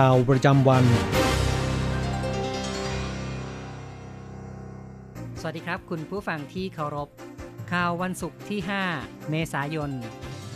[0.00, 0.84] ข่าวประจำวัน
[5.40, 7.08] สวัสดีครับ คุณผู้ฟังที่เคารพ
[7.72, 8.60] ข่าววันศุกร์ที่
[8.94, 9.90] 5 เมษายน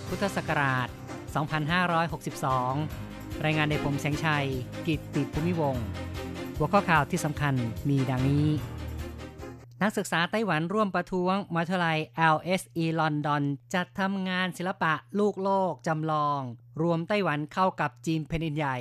[0.08, 0.88] พุทธศักราช
[2.56, 4.46] 2562 รายงานโดยผมแสงชัย
[4.86, 5.76] กิตติภูมิวง
[6.56, 7.54] หัวข้อข่าวที่สำคัญ
[7.88, 8.46] มีดังนี้
[9.82, 11.98] นักศึกษาไต้หวันร่วมประท้วงมหาวิทยาลัย
[12.34, 13.42] LSE ลอนดอน
[13.74, 16.40] จัดทำงานศิลปะลูกโลกจำลอง
[16.82, 18.78] รวมไต้หวันเข้ากับจีนแผ่นดินใหญ่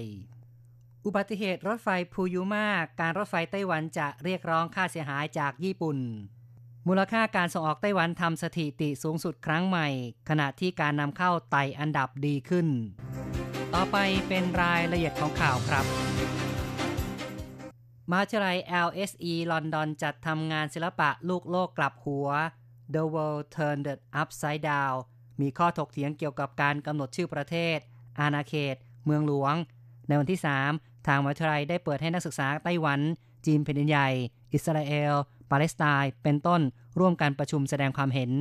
[1.09, 2.67] อุบัติเหตุรถไฟพูยุมา
[2.99, 5.97] การรถไฟไต้หวันจะเรียกร้องค่าเสียหายจากญี่ปุ่น
[6.87, 9.87] มูลค่าการส่งออกไต้หวันทำสถิติสูงสุดครั้งใหม่
[10.29, 12.67] ขณะที่การนำเข้าไต่อันดับดีขึ้น
[13.73, 15.85] ต่อไปเป็นรายละเอียดของข่าวครับ
[18.11, 22.29] มาวิทยาลัย LSE ลอนดอนจัดทำงานศิลปะลูกโลกกลับหัว
[22.93, 23.87] The World Turned
[24.21, 24.95] Upside Down
[25.41, 27.77] มีข้อถกเถียงเกี่ยวกับการกำหนดชื่อประเทศ
[28.19, 29.55] อาณาเขต เมืองหลวง
[30.07, 32.99] ในวันที่3 ทางมหาวิทยาลัยได้เปิดให้นักศึกษาไต้หวัน
[33.45, 34.09] จีนแผ่นดินใหญ่
[34.53, 35.13] อิสราเอล
[35.49, 36.61] ปาเลสไตน์ เป็นต้น
[36.99, 38.31] ร่วมกันประชุมแสดงความเห็น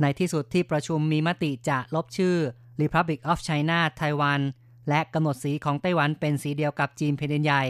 [0.00, 2.36] ในที่สุดที่ประชุมมีมติจะลบชื่อ
[2.80, 4.42] Republic of China Taiwan
[4.88, 7.64] และกำหนดสีของไต้หวันเป็นสีเดียวกับจีนแผ่นดินใหญ่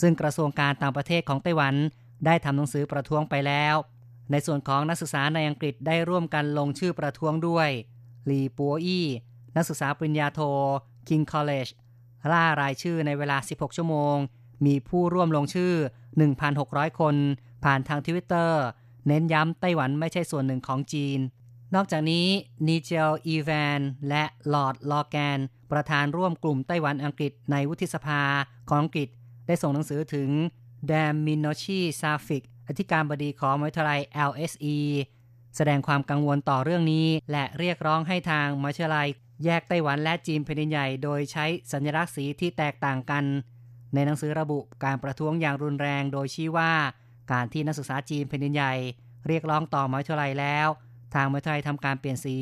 [0.00, 1.74] ซึ่งกระทรวงการต่างประเทศของไต้หวัน
[2.26, 3.74] ได้ทำหนังสือประท้วงไปแล้ว
[4.30, 7.68] ในส่วนของนักศึกษาในอังกฤษได้ร่วมกันลงชื่อประท้วงด้วย
[8.30, 9.06] ลีปัวอี้
[9.56, 10.40] นักศึกษาปริญญาโท
[11.08, 11.70] King College
[12.32, 14.16] ล่ารายชื่อในเวลา 16 ชั่วโมง
[14.66, 15.74] มีผู้ร่วมลงชื่อ
[16.36, 17.14] 1,600 คน
[17.64, 18.62] ผ่านทางทวิตเตอร์
[19.06, 21.18] เน้นย้ำไต้หวันไม่ใช่ส่วนหนึ่งของจีน
[21.74, 22.26] นอกจากนี้
[22.66, 25.38] นีเจลอีแวนและลอร์ดลอแกน
[25.72, 28.22] ประธานร่วมกลุ่มไต้หวันอังกฤษในวุฒิสภา
[28.68, 29.08] ของอังกฤษ
[29.46, 30.30] ได้ส่งหนังสือถึง
[30.86, 34.00] Dame Minouche Shafik อธิการบดีของมหาวิทยาลัย
[34.30, 34.76] LSE
[35.56, 39.08] แสดงความกังวลต่อเรื่องนี้ และเรียกร้องให้ทางมหาวิทยาลัย
[39.44, 43.24] แยกไต้หวันและจีนแผ่นดินใหญ่ โดยใช้สัญลักษณ์สีที่แตกต่างกัน
[43.94, 46.72] ในหนังสือระบุการประท้วงอย่างรุนแรง โดยชี้ว่า
[47.32, 48.74] การที่นักศึกษาจีนแผ่นดินใหญ่
[49.26, 50.68] เรียกร้องต่อมหาวิทยาลัยแล้ว
[51.14, 52.38] ทางมหาวิทยาลัยทำการเปลี่ยนสี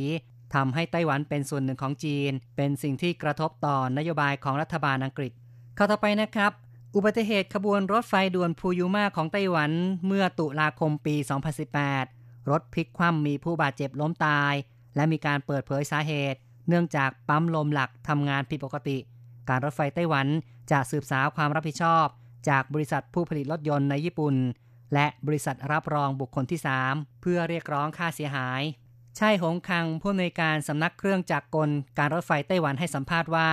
[0.54, 5.32] ทำให้ไต้หวันเป็นส่วนหนึ่งของจีน เป็นสิ่งที่กระทบต่อนโยบายของรัฐบาลอังกฤษ
[5.78, 6.52] ข้าต่อไปนะครับ
[6.94, 9.70] อุบัติเหตุขบวนรถไฟด่วนพูยูมาของไต้หวัน
[10.06, 11.16] เมื่อตุลาคมปี
[11.82, 14.54] 2018 รถพลิกคว่ำมีผู้บาดเจ็บล้มตาย
[14.96, 16.38] และมีการเปิดเผยสาเหตุ
[16.68, 18.98] เนื่องจากปั๊มลมหลักทำงานผิดปกติ
[19.48, 20.26] การรถไฟไต้หวัน
[20.70, 22.06] จะสืบสาวความรับผิดชอบ
[22.48, 24.34] จากบริษัทผู้ผลิตรถยนต์ในญี่ปุ่น
[24.94, 26.60] และบริษัทรับรองบุคคลที่
[26.90, 28.62] 3 เพื่อเรียกร้องค่าเสียหาย
[29.16, 33.50] ใช่หงคังผู้อำนวยการสำนักเครื่องจักรกล การรถไฟไต้หวันให้สัมภาษณ์ว่า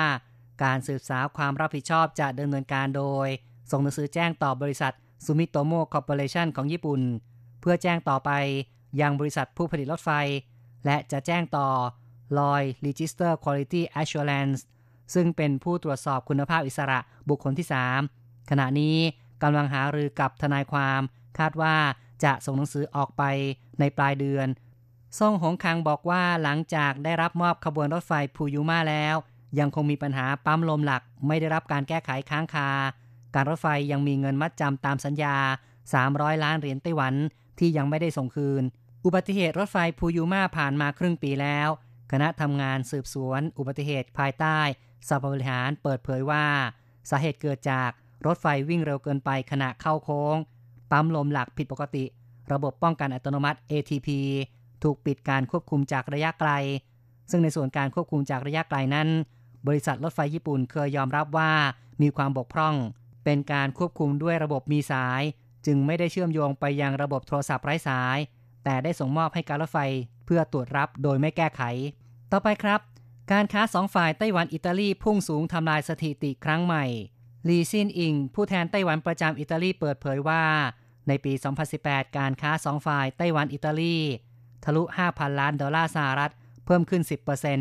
[0.64, 3.28] การสืบสาวความรับผิดชอบจะดำเนินการโดย
[3.72, 4.94] ส่งหนังสือแจ้งต่อบริษัท
[5.26, 7.02] ซูมิโตโมคอร์ปอเรชันของญี่ปุ่น
[7.62, 8.32] เพื่อแจ้งต่อไป
[9.02, 10.12] ยังบริษัทผู้ผลิตรถไฟ
[10.86, 11.68] และจะแจ้งต่อ
[12.38, 14.60] Lloyd Register Quality Assurance
[15.14, 17.00] ซึ่งเป็นผู้ตรวจสอบคุณภาพอิสระ
[17.30, 17.68] บุคคลที่
[18.10, 18.98] 3 ขณะนี้
[19.44, 21.02] กำลังหารือกับทนายความ
[21.40, 21.76] คาดว่า
[22.24, 23.24] จะส่งหนังสือออกไป
[23.80, 24.48] ในปลายเดือน
[25.20, 29.16] ซ่งหงคังบอกว่าหลังจากได้รับมอบขบวนรถไฟพูยูมาแล้ว
[29.60, 32.70] ยังคงมีปัญหาปั๊มลมหลักไม่ได้รับการแก้ไขค้างคา
[33.36, 35.36] การรถไฟยังมีเงินมัดจำตามสัญญา
[35.90, 37.14] 300 ล้านเหรียญไต้หวัน
[37.60, 38.64] ที่ยังไม่ได้ส่งคืน
[39.06, 41.70] อุบัติเหตุรถไฟพูยูมาผ่านมาครึ่งปีแล้ว
[42.12, 44.58] คณะทำงานสืบสวนอุบัติเหตุภายใต้
[45.08, 46.46] สภาบริหารเปิดเผยว่า
[47.10, 47.90] สาเหตุเกิดจาก
[48.26, 50.36] รถไฟวิ่งเร็วเกินไปขณะเข้าโค้ง
[50.92, 52.06] ปั๊มลมหลักผิดปกติ
[52.52, 54.10] ระบบป้องกันอัตโนมัติ ATP
[54.84, 56.52] ถูกปิดการควบคุมจากระยะไกล
[57.32, 59.10] ซึ่งในส่วนการควบคุมจากระยะไกลนั้น
[59.68, 61.52] บริษัทรถไฟญี่ปุ่นเคยยอมรับว่า
[62.02, 62.76] มีความบกพร่อง
[63.24, 65.22] เป็นการควบคุมด้วยระบบมีสาย
[65.66, 68.18] จึงไม่ได้เชื่อมโยงไปยังระบบโทรศัพท์ไร้สาย
[68.64, 69.80] แต่ได้ส่งมอบให้การรถไฟ
[70.26, 71.62] เพื่อตรวจรับโดยไม่แก้ไข
[72.34, 72.82] ต่อไปครับ
[73.32, 76.86] การค้าสองฝ่ายไต้หวันอิตาลีพุ่งสูงทำลายสถิติครั้งใหม่
[77.48, 80.44] ลีซินอิง ผู้แทนไต้หวันประจำอิตาลีเปิดเผยว่า
[81.08, 81.34] ในปี
[81.76, 83.98] 2018 การค้าสองฝ่ายไต้หวันอิตาลี
[84.64, 86.32] ทะลุ 5,000 ล้านดอลลาร์สหรัฐ
[86.66, 87.02] เพิ่มขึ้น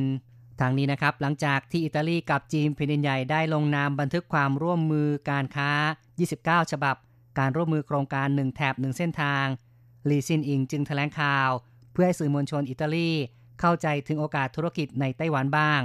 [0.01, 5.71] 10%ทางนี้นะครับ หลังจากที่อิตาลีกับจีนแผ่นใหญ่ได้ลงนามบันทึกความร่วมมือการค้า
[6.21, 6.97] 29 ฉบับ
[7.39, 9.47] การร่วมมือโครงการ 1 แถบ 1 เส้นทาง
[10.11, 11.51] ลีซินอิงจึงแถลงข่าว
[11.93, 13.11] เพื่อให้สื่อมวลชนอิตาลี
[13.61, 15.81] เข้าใจถึงโอกาสธุรกิจในไต้หวันบ้าง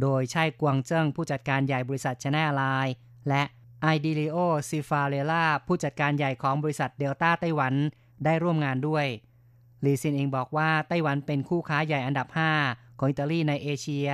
[0.00, 2.94] โดยใช่กวางเจิ้งผู้จัดการใหญ่บริษัทชแนลไลน์
[3.28, 3.42] และ
[3.82, 4.36] ไอดิลิโอ
[4.68, 7.74] ซิฟาเรล่าผู้จัดการใหญ่ของบริษัทเดลต้าไต้หวัน
[8.24, 9.06] ได้ร่วมงานด้วย
[9.84, 12.28] ลีซินเองบอกว่าไต้หวันเป็นคู่ค้าใหญ่อันดับ
[12.62, 14.08] 5 ของอิตาลีในเอเชีย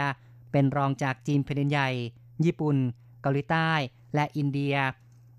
[0.52, 1.88] เป็นรองจากจีนแผ่นใหญ่
[2.44, 2.76] ญี่ปุ่น
[3.22, 3.70] เกาหลีใต้
[4.14, 4.74] และอินเดีย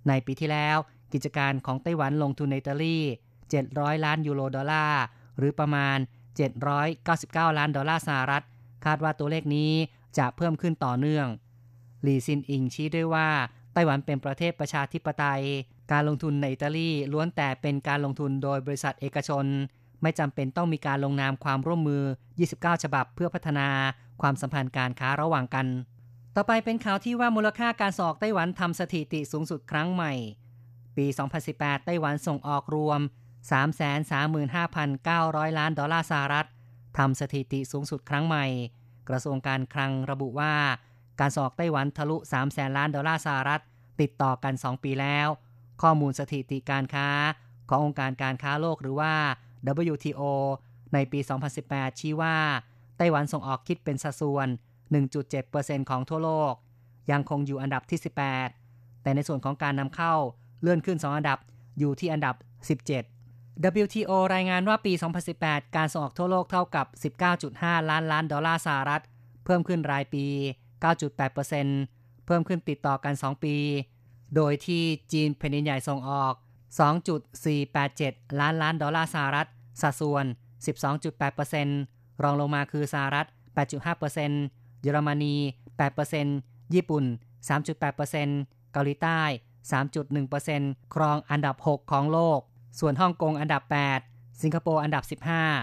[0.08, 0.78] ในปีที่แล้ว
[1.14, 2.98] กิจการของไต้หวันลงทุนในอิตาลี
[3.52, 5.04] 700 ล้านยูโรดอลลาร์
[5.38, 5.98] หรือประมาณ
[6.96, 8.44] 799 ล้านดอลลาร์สหรัฐ
[8.86, 9.72] คาดว่าตัวเลขนี้
[10.18, 11.28] จะเพิ่มขึ้นต่อเนื่อง
[12.06, 13.30] ลีซินอิงชี้ด้วยว่า
[13.74, 15.44] ไต้หวันเป็นประเทศประชาธิปไตย
[15.92, 19.46] การลงทุนในอิตาลีล้วนแต่เป็นการลงทุนโดยบริษัทเอกชน
[20.02, 22.04] ไม่จำเป็นต้องมีการลงนามความร่วมมือ
[22.44, 23.68] 29 ฉบับเพื่อพัฒนา
[24.22, 25.68] ความสัมพันธ์การค้าระหว่างกัน
[26.36, 30.14] ต่อไปเป็นข่าวที่ว่ามูลค่าการส่งออกไต้หวันทำสถิติสูงสุดครั้งใหม่
[30.98, 31.06] ปี
[31.46, 33.00] 2018 ไต้หวันส่งออกรวม
[33.52, 36.48] 335,900 ล้านดอลลาร์สหรัฐ
[36.98, 38.46] ทำสถิติสูงสุดครั้งใหม่
[39.10, 40.54] กระทรวงการคลังระบุว่า
[41.20, 43.62] การส่งอกไต้หวันทะลุ3แสนล้านดอลลาร์สหรัฐ
[44.02, 45.28] ติดต่อกัน 2 ปีแล้ว
[45.82, 47.08] ข้อมูลสถิติการค้า
[47.70, 49.14] ขององค์การการค้าโลกหรือว่า
[49.94, 50.22] WTO
[50.94, 51.20] ในปี
[51.60, 52.36] 2018 ชี้ว่า
[52.98, 54.48] ไต้หวันส่งออกคิดเป็นสัดส่วน
[55.24, 56.54] 1.7%ของทั่วโลก
[57.12, 58.00] ยังคงอยู่อันดับที่
[58.52, 60.14] 18 แต่ในส่วนของการนำเข้า
[60.62, 61.38] เลื่อนขึ้น 2 อันดับ
[61.80, 62.36] อยู่ที่อันดับ
[62.80, 63.15] 17
[63.64, 64.94] WTO รายงานว่าปี
[65.34, 66.88] 2018 การส่งออกทั่วโลกเท่ากับ
[67.38, 69.04] 19.5 ล้านล้านดอลลาร์สหรัฐ
[69.46, 70.26] เพิ่มขึ้นรายปี
[70.84, 73.56] 9.8%เพิ่มขึ้นติดต่อกัน 2 ปี
[74.36, 76.34] โดยที่จีนแผ่นดินใหญ่ส่งออก
[77.62, 79.48] 2.487 ล้านล้านดอลลาร์สหรัฐ
[79.82, 80.26] สัดส่วน
[81.44, 83.28] 12.8%รองลงมาคือสหรัฐ
[84.24, 85.36] 8.5%เยอรมนี
[86.06, 87.04] 8%ญี่ปุ่น
[87.50, 89.22] 3.8%เกาหลีใต้
[89.72, 92.40] 3.1%ครองอันดับ 6 ของโลก
[92.80, 93.64] ส่วนฮ่องกงอันดับ
[94.02, 95.04] 8 สิงคโปร์อันดับ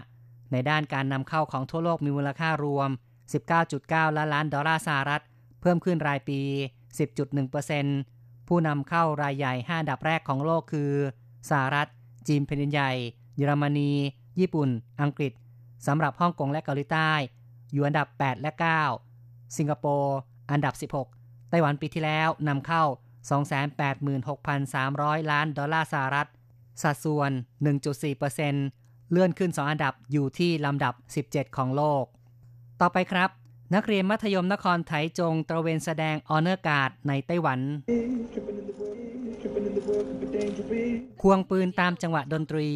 [0.02, 2.90] 15 ในด้านการนำเข้าของทั่วโลกมีมูลค่ารวม
[3.52, 5.22] 19.9 ล้านล้านดอลลาร์สหรัฐ
[5.60, 6.40] เพิ่มขึ้นรายปี
[7.24, 10.92] 10.1%ผู้นำเข้ารายใหญ่5ดับแรกของโลกคือ
[11.50, 11.88] สหรัฐ
[12.28, 12.92] จีนแผ่นดินใหญ่
[13.36, 13.92] เยอรมนี
[14.40, 14.68] ญี่ปุ่น
[15.02, 15.32] อังกฤษ
[15.86, 17.12] สำหรับฮ่องกงและเกาหลีใต้
[17.72, 18.50] อยู่อันดับ 8 และ
[19.04, 20.16] 9 สิงคโปร์
[20.50, 20.74] อันดับ
[21.12, 22.84] 16 ไต้หวันปีที่แล้วนำเข้า
[24.02, 26.28] 286,300 ล้านดอลลาร์สหรัฐ
[26.82, 27.30] สัดส่วน
[28.00, 30.94] 1.4%เลื่อนขึ้น 2 อันดับอยู่ที่ลำดับ
[31.26, 32.04] 17 ของโลก
[32.80, 33.30] ต่อไปครับ
[33.74, 37.60] นักเรียนมัธยมนครไถจงตระเวนแสดงออเนอร์การ์ดในไต้หวัน
[41.22, 42.68] ควงปืนตามจังหวะดนตรี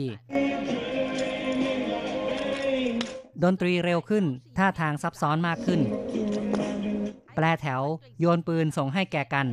[3.44, 4.24] ดนตรีเร็วขึ้น
[4.58, 5.80] ท่าทางซับซ้อนมากขึ้น
[7.34, 7.82] แปลแถว
[8.20, 9.46] โยนปืนส่งให้แก่กัน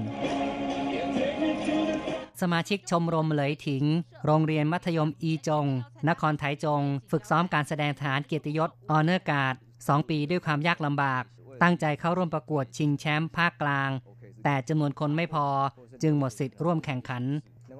[2.44, 3.84] สมาชิกชมรมเหลยถิง
[4.26, 5.68] โรงเรียนมัธยมอีจง
[6.10, 6.82] นครไถจง
[7.12, 11.24] ฝึกซ้อมการแสดงฐานเกียรติยศออเนอร์การ์ด2ปีด้วยความยากลำบาก
[11.62, 13.90] ตั้งใจเข้าร่วมประกวดชิงแชมป์ภาคกลาง
[14.44, 15.48] แต่จำนวนคนไม่พอ
[16.04, 17.24] จึงหมดสิทธิ์ร่วมแข่งขัน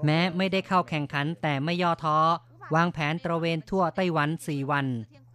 [0.06, 2.18] แม้ไม่ได้เข้าแข่งขันแต่ไม่ย่อท้อ
[2.76, 4.88] วางแผนตระเวนทั่วไต้หวัน 4 วัน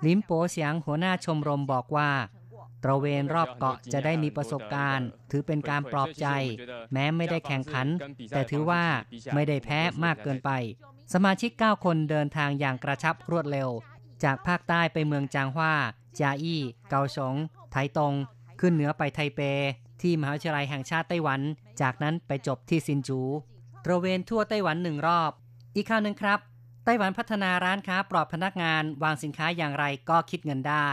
[0.06, 2.10] ลิมโปเสียงหัวหน้าชมรมบอกว่า
[2.84, 6.26] ตระเวนรอบเกาะจะได้มีประสบการณ์ ถือเป็นการปลอบใจ
[6.92, 7.86] แม้ไม่ได้แข่งขัน
[8.30, 8.84] แต่ถือว่า
[9.34, 10.50] ไม่ได้แพ้มากเกินไป
[11.12, 13.68] สมาชิก 9 คนเดินทางอย่างกระชับรวดเร็ว
[14.24, 15.74] จากภาคใต้ไปเมืองจางฮวา
[16.20, 17.34] จาอี้ เกาสง
[17.70, 18.14] ไถตง
[18.60, 19.40] ขึ้นเหนือไปไทเป
[20.02, 21.40] ที่มหาวิทยาลัยแห่งชาติไต้หวัน
[21.80, 23.20] จากนั้นไปจบที่ซินจู
[23.84, 25.32] ตระเวนทั่วไต้หวันหนึ่งรอบ
[25.76, 26.38] อีกข่าวหนึ่งครับ
[26.84, 30.88] ไต้หวันพัฒนาร้านค้าปลอดพนักงานวางสินค้าอย่างไรก็คิดเงินได้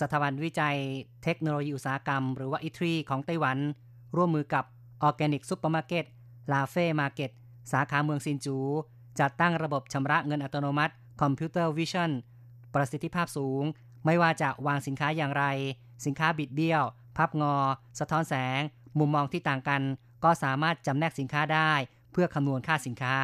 [0.00, 0.76] สถาบันวิจัย
[1.24, 3.58] เทคโนโลยีอุตสาหกรรม หรือว่าอิทรีของไต้หวัน
[4.16, 4.64] ร่วมมือกับ
[5.02, 6.04] ออร์แกนิกซูเปอร์มาร์เก็ต
[6.52, 7.30] ลาเฟ่มาร์เก็ต
[7.72, 8.56] สาขาเมืองซินจู
[9.20, 12.10] จัดตั้งระบบชำระเงินอัตโนมัติ computer vision
[12.74, 13.62] ประสิทธิภาพสูง
[14.04, 15.44] ไม่ว่าจะวางสินค้าอย่างไร
[16.04, 16.82] สินค้าบิดเบี้ยว
[17.16, 17.56] พับงอ
[17.98, 18.60] สะท้อนแสง
[18.98, 19.82] มุมมองที่ต่างกัน
[20.24, 21.72] ก็สามารถจำแนกสินค้าได้
[22.12, 23.16] เพื่อคำนวณค่าสินค้า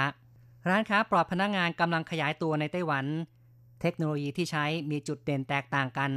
[0.69, 3.07] ร้านค้าปลอดพนักงานกำลังขยายตัวในไต้หวัน
[3.81, 6.11] เทคโนโลยีที่ใช้มีจุดเด่นแตกต่างกัน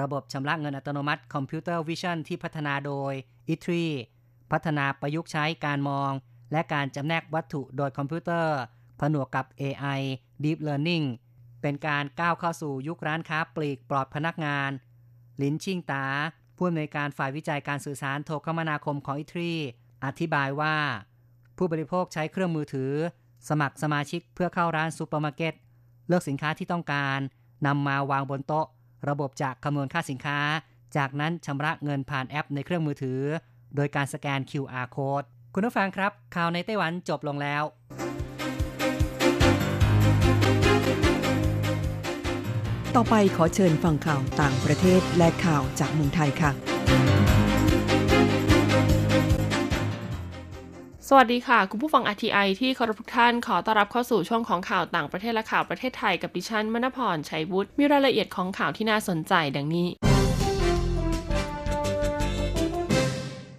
[0.00, 3.12] ระบบชำระเงินอัตโนมัติ Computer Vision ที่พัฒนาโดย
[3.54, 3.86] ITRI
[4.52, 6.12] พัฒนาประยุกต์ใช้การมอง
[6.52, 8.58] และการจำแนกวัตถุโดยคอมพิวเตอร์
[9.00, 10.00] ผนวกกับ AI
[10.44, 11.06] Deep Learning
[11.62, 14.70] เป็นการก้าวเข้าสู่ยุคร้านค้าปลีกปลอดพนักงาน
[15.42, 16.06] ลินชิงตา
[16.56, 19.52] ผู้อำนวยการฝ่ายวิจัยการสื่อสารโทรคมนาคมของ ITRI
[20.04, 20.74] อธิบายว่า
[21.56, 22.92] ผู้บริโภคใช้เครื่องมือถือ
[23.48, 25.54] สมัครสมาชิกเพื่อเข้าร้านซูเปอร์มาร์เก็ต
[26.08, 27.18] เลือกสินค้าที่ต้องการ
[27.66, 28.66] นำมาวางบนโต๊ะ
[29.08, 30.38] ระบบจะคำนวณค่าสินค้า
[30.96, 33.20] จากนั้นชำระเงินผ่านแอปในเครื่องมือถือ
[33.76, 37.62] โดยการสแกน QR code คุณผู้ฟังครับ ข่าวในไต้หวันจบลงแล้ว
[42.96, 47.39] ต่อไปขอเชิญฟังข่าวต่างประเทศและข่าวจากเมืองไทยค่ะ
[51.12, 59.88] สวัสดีค่ะ คุณผู้ฟัง RTI ที่เคารพทุกท่านขอต้อนรับเข้าสู่ช่วงของข่าวต่างประเทศและข่าวประเทศไทยกับดิฉันมณพรชัยวุฒิมีรายละเอียดของข่าวที่น่าสนใจดังนี้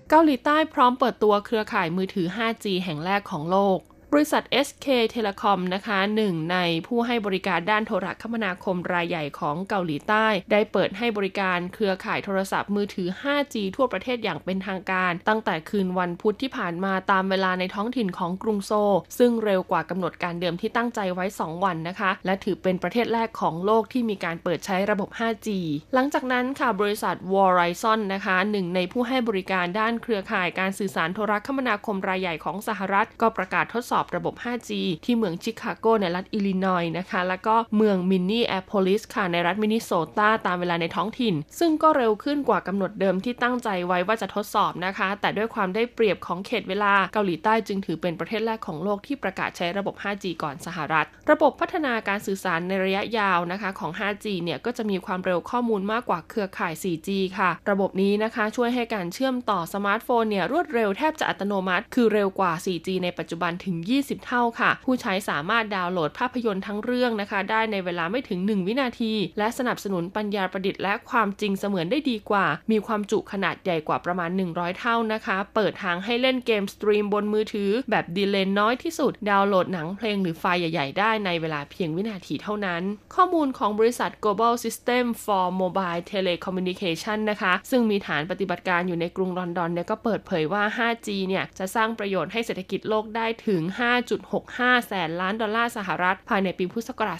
[0.10, 3.80] เกาหลีใต้พร้อมเปิดตัวเครือข่ายมือถือ 5G แห่งแรกของโลก
[4.16, 25.48] บริษัท SK Telecom นะคะหนึ่งในผู้ให้บริการด้านโทรคมนาคมรายใหญ่ของเกาหลีใต้ ได้เปิดให้บริการเครือข่ายโทรศัพท์มือถือ 5G ทั่วประเทศอย่างเป็นทางการ ตั้งแต่คืนวันพุธที่ผ่านมาตามเวลาในท้องถิ่นของกรุงโซลซึ่งเร็วกว่ากำหนดการเดิมที่ตั้งใจไว้ 2 วันนะคะ และถือเป็นประเทศแรกของโลกที่มีการเปิดใช้ระบบ 5G
[25.94, 34.70] หลังจากนั้นค่ะบริษัท Verizon นะคะหนึ่งในผู้ให้บริการด้านเครือข่ายการสื่อสารโทรคมนาคมรายใหญ่ของสหรัฐ ก็ประกาศทดสอบระบบ 5G
[35.06, 64.26] ที่เมืองชิคาโกในรัฐอิลลินอยส์นะคะ แล้วก็เมืองมินนีแอโพลิสค่ะในรัฐมินนิโซตาตามเวลาในท้องถิ่น ซึ่งก็เร็วขึ้นกว่ากำหนดเดิมที่ตั้งใจไว้ว่าจะทดสอบนะคะ แต่ด้วยความได้เปรียบของเขตเวลาเกาหลีใต้จึงถือเป็นประเทศแรกของโลกที่ประกาศใช้ระบบ 5G ก่อนสหรัฐ ระบบพัฒนาการสื่อสารในระยะยาวนะคะของ 5G เนี่ยก็จะมีความเร็วข้อมูลมากกว่าเครือข่าย 4G ค่ะ ระบบนี้นะคะช่วยให้การเชื่อมต่อสมาร์ทโฟนเนี่ยรวดเร็วแทบจะอัตโนมัติ คือเร็วกว่า 4G ในปัจจุบันถึง20
[64.26, 79.12] เท่าค่ะ ผู้ใช้สามารถดาวน์โหลดภาพยนตร์ทั้งเรื่องนะคะ ได้ในเวลาไม่ถึง 1 วินาที และสนับสนุนปัญญาประดิษฐ์และความจริงเสมือนได้ดีกว่า มีความจุขนาดใหญ่กว่าประมาณ 100 เท่านะคะ เปิดทางให้เล่นเกม stream บนมือถือ แบบ delay น้อยที่สุด
[79.30, 82.82] ดาวน์โหลดหนังเพลงหรือไฟล์ใหญ่ ๆ ได้ในเวลาเพียงวินาทีเท่านั้น
[83.16, 97.20] ข้อมูลของบริษัท Global System for Mobile Telecommunication นะคะ ซึ่งมีฐานปฏิบัติการอยู่ในกรุงลอนดอนเนี่ยก็เปิดเผยว่า 5G เนี่ยจะสร้างประโยชน์ให้เศรษฐกิจโลกได้ถึง5.65 แสนล้านดอลลาร์สหรัฐ ภายในปีพุทธศักราช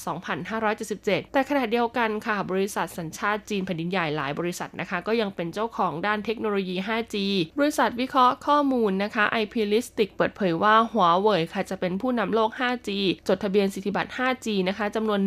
[0.72, 7.16] 2577 แต่ขณะเดียวกันค่ะ บริษัทสัญชาติจีนแผ่นดินใหญ่หลายบริษัทนะคะ ก็ยังเป็นเจ้าของด้านเทคโนโลยี 5G
[7.60, 12.90] บริษัทวิเคราะห์ข้อมูลนะคะ IP Listic เปิดเผยว่าหัวเว่ยค่ะจะเป็นผู้นำโลก 5G
[13.28, 15.20] จดทะเบียนสิทธิบัตร 5G นะคะจำนวน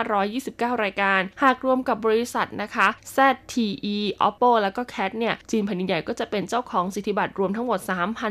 [0.00, 7.80] 1,529 รายการ หากรวมกับบริษัทนะคะ ZTE Oppo แล้วก็ CAT เนี่ยจีนแผ่นดินใหญ่ก็จะเป็นเจ้าของสิทธิบัตรรวมทั้งหมด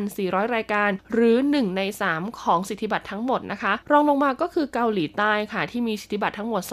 [0.01, 2.08] 3,400 รายการ หรือ 1 ใน 3
[2.41, 6.63] ของสิทธิบัตรทั้งหมดนะคะ รองลงมาก็คือเกาหลีใต้ค่ะ ที่มีสิทธิบัตรทั้งหมด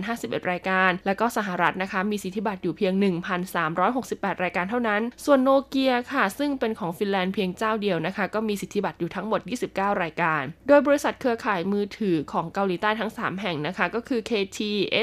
[0.00, 2.92] 2,051 รายการ และก็สหรัฐนะคะ มีสิทธิบัตรอยู่เพียง
[3.68, 14.58] 1,368 รายการเท่านั้น ส่วนโนเกียค่ะ ซึ่งเป็นของฟินแลนด์เพียงเจ้าเดียวนะคะ ก็มีสิทธิบัตรอยู่ทั้งหมด 29 รายการ โดยบริษัทเครือข่ายมือถือของเกาหลีใต้ทั้ง 3 แห่งนะคะ ก็คือ KT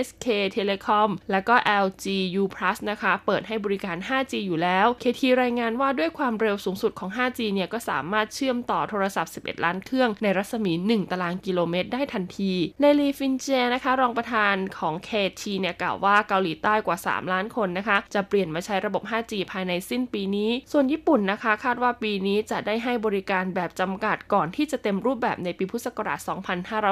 [0.05, 2.05] SK Telecom และก็ LG
[2.41, 2.43] U+
[2.89, 16.97] นะคะ เปิดให้บริการ 5G อยู่แล้ว KT รายงานว่าด้วยความเร็วสูงสุดของ 5G เนี่ยก็สามารถเชื่อมต่อโทรศัพท์ 11 ล้านเครื่องในรัศมี 1 ตารางกิโลเมตรได้ทันทีในลีฟินเจนะคะ รองประธานของ KT เนี่ยกล่าวว่าเกาหลีใต้กว่า
[17.13, 26.19] 3 ล้านคนนะคะ จะเปลี่ยนมาใช้ระบบ 5G ภายในสิ้นปีนี้ ส่วนญี่ปุ่นนะคะ คาดว่าปีนี้จะได้ให้บริการแบบจำกัดก่อนที่จะเต็มรูปแบบในปีพุทธศักราช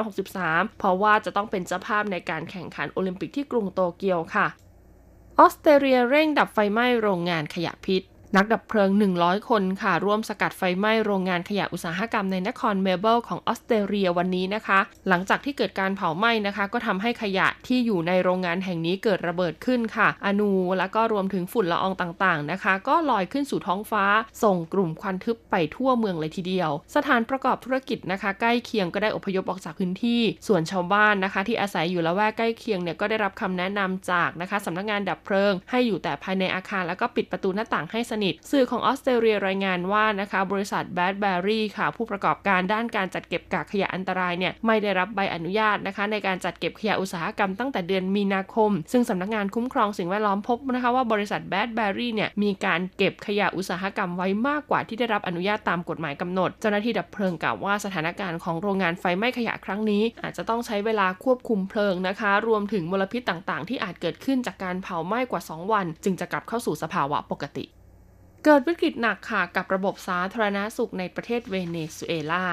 [0.04, 4.48] 2563 เพราะว่าจะต้องเป็นเจ้าภาพในการแข่งขันโอลิมปิกที่กรุงโตเกียวค่ะ
[5.40, 8.02] ออสเตรเลียเร่งดับไฟไหม้โรงงานขยะพิษ
[8.38, 24.06] นักดับเพลิง 100 คนค่ะ ร่วมสกัดไฟไหม้โรงงานขยะอุตสาหกรรมในนครเมลเบิร์นของออสเตรเลียวันนี้นะคะ หลังจากที่เกิดการเผาไหม้นะคะ ก็ทำให้ขยะที่อยู่ในโรงงานแห่งนี้เกิดระเบิดขึ้นค่ะ อณูแล้วก็รวมถึงฝุ่นละอองต่างๆนะคะ ก็ลอยขึ้นสู่ท้องฟ้า
[24.44, 38.21] ส่งกลุ่มควันทึบไปทั่วเมืองเลยทีเดียว สถานประกอบธุรกิจนะคะ ใกล้เคียงก็ได้อพยพออกจากพื้นที่ ส่วนชาวบ้านนะคะ ที่อาศัยอยู่ละแวกใกล้เคียงเนี่ยก็ได้รับคำแนะนำจากนะคะสำนักงานดับเพลิง ให้อยู่แต่ภายในอาคารแล้วก็ปิดประตูหน้าต่างให้สนิท
[38.52, 67.66] สื่อของออสเตรเลียรายงานว่านะคะบริษัทแบดแบรี่ค่ะ ผู้ประกอบการด้านการจัดเก็บกากขยะอันตรายเนี่ยไม่ได้รับใบอนุญาตนะคะ ในการจัดเก็บขยะอุตสาหกรรมตั้งแต่เดือนมีนาคม ซึ่งสำนักงานคุ้มครองสิ่งแวดล้อมพบนะคะว่าบริษัทแบดแบรี่เนี่ยมีการเก็บขยะอุตสาหกรรมไว้มากกว่าที่ได้รับอนุญาตตามกฎหมายกำหนด เจ้าหน้าที่ดับเพลิงกล่าวว่าสถานการณ์ของโรงงานไฟไหม้ขยะครั้งนี้ อาจจะต้องใช้เวลาควบคุมเพลิงนะคะ รวมถึงมลพิษต่างๆ ที่อาจเกิดขึ้นจากการเผาไหม้กว่า 2 วัน จึงจะกลับเข้าสู่สภาวะปกติ
[68.44, 72.46] เกิดวิกฤตหนักค่ะกับระบบสาธารณาสุขในประเทศเวเนซุเอลา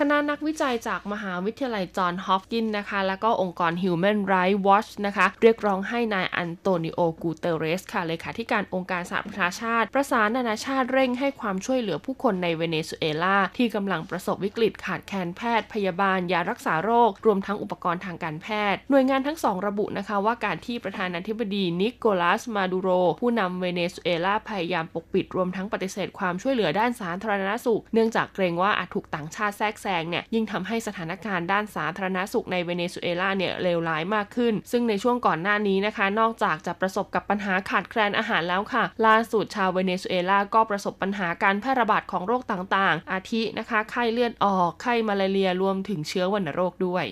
[0.00, 22.88] คณะนักวิจัยจากมหาวิทยาลัยจอห์นฮอปกินส์นะคะ แล้วก็องค์กร Human Rights Watch นะคะ เรียกร้องให้นายอันโตนิโอกูเตเรสค่ะเลขาธิการองค์การสหประชาชาติ ประสานนานาชาติเร่งให้ความช่วยเหลือผู้คนในเวเนซุเอลา ที่กำลังประสบวิกฤตขาดแคลนแพทย์ พยาบาล ยารักษาโรค รวมทั้งอุปกรณ์ทางการแพทย์ หน่วยงานทั้งสองระบุนะคะว่าการที่ประธานาธิบดีนิโคลัสมาดูโร
[23.20, 47.04] ผู้นำเวเนซุเอลาพยายามปกปิดรวมทั้งปฏิเสธความช่วยเหลือด้านสาธารณสุข เนื่องจากเกรงว่าอาจถูกต่างชาติแทรกแซงเนี่ยยิ่งทำให้สถานการณ์ด้านสาธารณสุขในเวเนซุเอลาเนี่ยเลวร้ายมากขึ้น ซึ่งในช่วงก่อนหน้านี้นะคะ นอกจากจะประสบกับปัญหาขาดแคลนอาหารแล้วค่ะ ล่าสุดชาวเวเนซุเอลาก็ประสบปัญหาการแพร่ระบาดของโรคต่างๆ อาทินะคะไข้เลือดออกไข้มาลาเรียรวมถึงเชื้อวัณโรคด้วย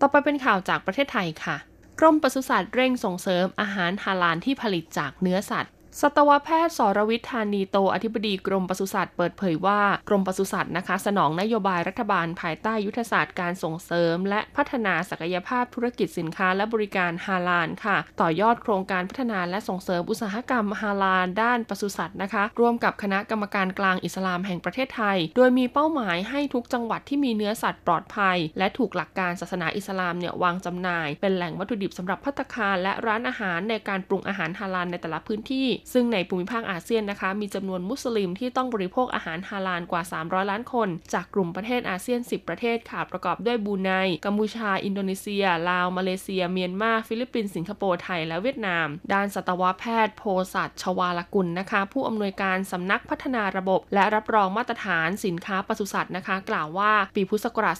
[0.00, 1.56] ต่อไปเป็นข่าวจากประเทศไทยค่ะ
[2.00, 43.00] กรมปศุสัตว์เร่งส่งเสริมอาหารฮาลาลที่ผลิตจากเนื้อสัตว์ สัตวแพทย์สรวิทธานีโตอธิบดีกรมปศุสัตว์เปิดเผยว่ากรมปศุสัตว์นะคะ สนองนโยบายรัฐบาลภายใต้ยุทธศาสตร์การส่งเสริม และพัฒนาศักยภาพธุรกิจสินค้าและบริการฮาลาลค่ะ ต่อยอดโครงการพัฒนาและส่งเสริมอุตสาหกรรมฮาลาลด้านปศุสัตว์นะคะ ร่วมกับคณะกรรมการกลางอิสลามแห่งประเทศไทย โดยมีเป้าหมายให้ทุกจังหวัดที่มีเนื้อสัตว์ปลอดภัย และถูกหลักการศาสนาอิสลามเนี่ยวางจำหน่าย เป็นแหล่งวัตถุดิบสำหรับพัตคารและร้านอาหารในการปรุงอาหารฮาลาลในแต่ละพื้นที่ซึ่งในภูมิภาคอาเซียนนะคะ มีจำนวนมุสลิมที่ต้องบริโภคอาหารฮาลาลกว่า 300 ล้านคน จากกลุ่มประเทศอาเซียน 10 ประเทศค่ะ
[43.10, 43.90] ประกอบด้วยบรูไน
[44.26, 50.22] กัมพูชา อินโดนีเซีย ลาว มาเลเซีย เมียนมา ฟิลิปปินส์ สิงคโปร์ ไทย และเวียดนาม ด้านสัตวแพทย์ โพ
[50.54, 57.76] สัตชวาลกุลนะคะ ผู้อำนวยการสำนักพัฒนาระบบ และรับรองมาตรฐานสินค้าปศุสัตว์นะคะ กล่าวว่าปีพุทธศักราช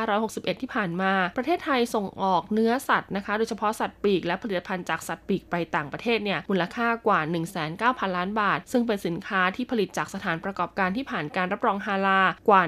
[0.00, 7.20] 2561 ที่ผ่านมา ประเทศไทยส่งออกเนื้อสัตว์นะคะ โดยเฉพาะสัตว์ปีกและผลิตภัณฑ์จากสัตว์ปีกไปต่างประเทศเนี่ย มูลค่ากว่า
[7.78, 12.62] 19,000 ล้านบาท ซึ่งเป็นสินค้าที่ผลิตจากสถานประกอบการที่ผ่านการรับรองฮาลากว่า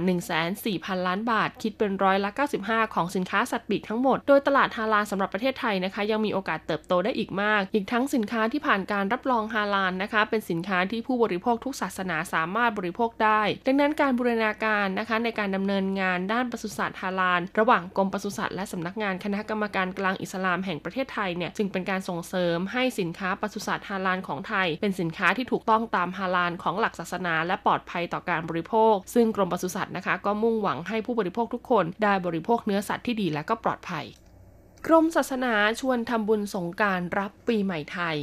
[0.50, 2.30] 1,400,000 ล้านบาท คิดเป็นร้อยละ
[2.62, 34.04] 95 ของสินค้าสัตว์ปีกทั้งหมด โดยตลาดฮาลาสำหรับประเทศไทยนะคะ ยังมีโอกาสเติบโตได้อีกมาก อีกทั้งสินค้าที่ผ่านการรับรองฮาลาลนะคะ เป็นสินค้าที่ผู้บริโภคทุกศาสนาสามารถบริโภคได้ ดังนั้นการบูรณาการนะคะในการดำเนินงานด้านปศุสัตว์ฮาลาลระหว่างกรมปศุสัตว์และสำนักงานคณะกรรมการกลางอิสลามแห่งประเทศไทยเนี่ยจึงเป็นการส่งเสริมให้สินค้าปศุสัตว์ฮาลาลของไทยเป็นสินค้าที่ถูกต้องตามฮาลาลของหลักศาสนา และปลอดภัยต่อการบริโภค ซึ่งกรมปศุสัตว์นะคะ ก็มุ่งหวังให้ผู้บริโภคทุกคนได้บริโภคเนื้อสัตว์ที่ดีและก็ปลอดภัย
[34.86, 38.16] กรมศาสนาชวนทำบุญสงการรับปีใหม่ไทย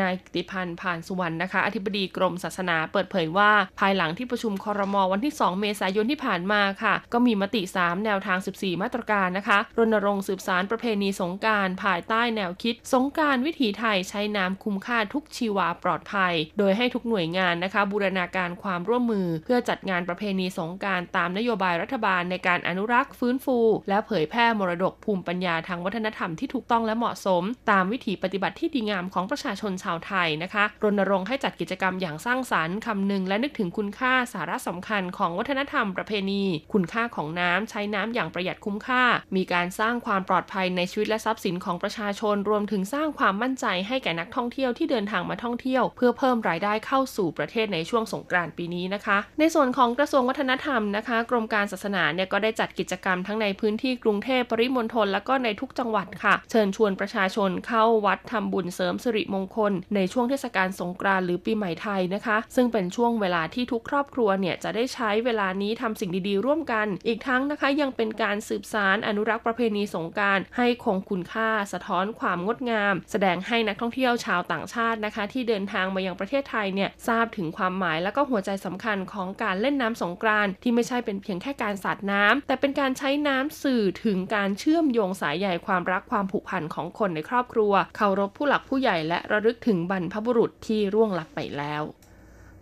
[0.00, 23.58] นายกิติพันธ์ผ่านสุวรรณนะคะ อธิบดีกรมศาสนาเปิดเผยว่า ภายหลังที่ประชุมคอรมอวันที่ 2 เมษายนที่ผ่านมาค่ะ ก็มีมติ 3 แนวทาง 14 มาตรการนะคะ รณรงค์สืบสารประเพณีสงการภายใต้แนวคิด สงการวิถีไทยใช้น้ำคุ้มค่าทุกชีวาปลอดภัย โดยให้ทุกหน่วยงานนะคะ บูรณาการความร่วมมือ เพื่อจัดงานประเพณีสงการตามนโยบายรัฐบาลในการอนุรักษ์ฟื้นฟู
[23.88, 39.02] และเผยแพร่มรดกภูมิปัญญาทางวัฒนธรรมที่ถูกต้องและเหมาะสม ตามวิถีปฏิบัติที่ดีงามของประชาชนชาวไทยนะคะ รณรงค์ให้จัดกิจกรรมอย่างสร้างสารรค์คำนึงและนึกถึงคุณค่าสาระสำคัญของวัฒนธรรมประเพณี คุณค่าของน้ำใช้น้ำอย่างประหยัดคุ้มค่า
[39.36, 91.82] มีการสร้างความปลอดภัยในชีวิตและทรัพย์สินของประชาชน รวมถึงสร้างความมั่นใจให้แก่นักท่องเที่ยวที่เดินทางมาท่องเที่ยว เพื่อเพิ่มรายได้เข้าสู่ประเทศในช่วงสงกรานต์ปีนี้นะคะ ในส่วนของกระทรวงวัฒนธรรมนะคะ กรมการศาสนาเนี่ยก็ได้จัดกิจกรรมทั้งในพื้นที่กรุงเทพปริมณฑลและก็ในทุกจังหวัดค่ะ เชิญชวนประชาชนเข้าวัดทำบุญเสริมสิริมงคลในช่วงเทศกาลสงกรานต์หรือปีใหม่ไทยนะคะ ซึ่งเป็นช่วงเวลาที่ทุกครอบครัวเนี่ยจะได้ใช้เวลานี้ทำสิ่งดีๆ ร่วมกัน อีกทั้งนะคะยังเป็นการสืบสารอนุรักษ์ประเพณีสงการให้คงคุณค่าสะท้อนความงดงาม แสดงให้นักท่องเที่ยวชาวต่างชาตินะคะ ที่เดินทางมายังประเทศไทยเนี่ยทราบถึงความหมายและก็หัวใจสำคัญของการเล่นน้ำสงกรานต์ที่ไม่ใช่เป็นเพียงแค่การสาดน้ำแต่เป็นการใช้น้ำสื่อถึงการเชื่อมโยงสายใยความรักความผูกพันของคนในครอบครัว เคารพผู้หลักผู้ใหญ่และระลึกถึงบรรพบุรุษที่ร่วงลับไปแล้ว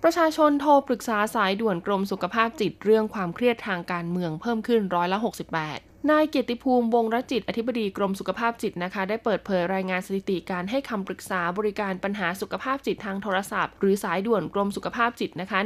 [0.02, 15.58] ประชาชนโทรปรึกษาสายด่วนกรมสุขภาพจิตเรื่องความเครียดทางการเมืองเพิ่มขึ้นร้อยละ 68 นายเกียรติภูมิวงรจิต อธิบดีกรมสุขภาพจิตนะคะ ได้เปิดเผยรายงานสถิติการให้คำปรึกษาบริการปัญหาสุขภาพจิตทางโทรศัพท์ หรือสายด่วนกรมสุขภาพจิตนะคะ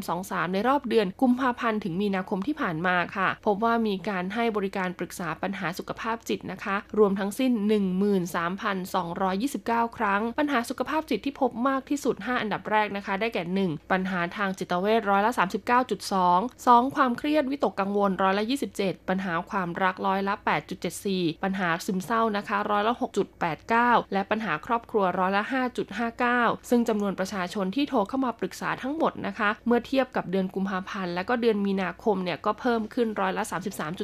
[0.00, 7.52] 1323 ในรอบเดือนกุมภาพันธ์ถึงมีนาคมที่ผ่านมาค่ะ พบว่ามีการให้บริการปรึกษาปัญหาสุขภาพจิตนะคะ รวมทั้งสิ้น
[9.14, 15.32] 13,229 ครั้ง ปัญหาสุขภาพจิตที่พบมากที่สุด 5 อันดับแรกนะคะ ได้แก่ 1 ปัญหาทางจิตเวชร้อยละ
[15.98, 18.44] 39.2 2 ความเครียดวิตกกังวลร้อยละ
[18.76, 20.34] 27 ปัญหาความรกร้อยละ
[20.88, 22.94] 8.74 ปัญหาซึมเศร้านะคะร้อยละ
[23.52, 25.42] 6.89 และปัญหาครอบครัวร้อยละ
[26.06, 33.42] 5.59 ซึ่งจำนวนประชาชนที่โทรเข้ามาปรึกษาทั้งหมดนะคะ เมื่อเทียบกับเดือนกุมภาพันธ์และก็เดือนมีนาคมเนี่ยก็เพิ่มขึ้นร้อยละ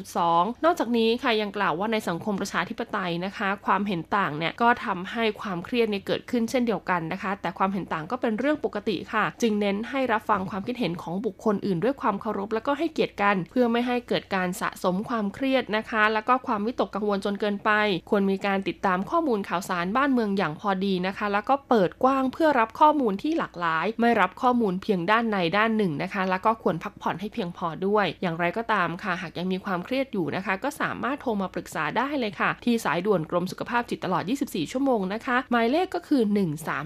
[0.01, 17.71] 33.2 นอกจากนี้ค่ะยังกล่าวว่าในสังคมประชาธิปไตยนะคะ ความเห็นต่างเนี่ยก็ทำให้ความเครียดเนี่ยเกิดขึ้นเช่นเดียวกันนะคะ แต่ความเห็นต่างก็เป็นเรื่องปกติค่ะ จึงเน้นให้รับฟังความคิดเห็นของบุคคลอื่น ด้วยความเคารพและก็ให้เกียรติกัน เพื่อไม่ให้เกิดการสะสมความเครียดนะคะ แล้วก็ความวิตกกังวลจนเกินไป
[18.09, 36.21] ควรมีการติดตามข้อมูลข่าวสารบ้านเมืองอย่างพอดีนะคะ แล้วก็เปิดกว้างเพื่อรับข้อมูลที่หลากหลาย ไม่รับข้อมูลเพียงด้านในด้านหนึ่งนะคะ แล้วก็ควรพักผ่อนให้เพียงพอด้วย อย่างไรก็ตามค่ะ หากยังมีความเครียดอยู่นะคะ ก็สามารถโทรมาปรึกษาได้เลยค่ะ ที่สายด่วนกรมสุขภาพจิตตลอด 24 ชั่วโมงนะคะ หมายเลขก็คือ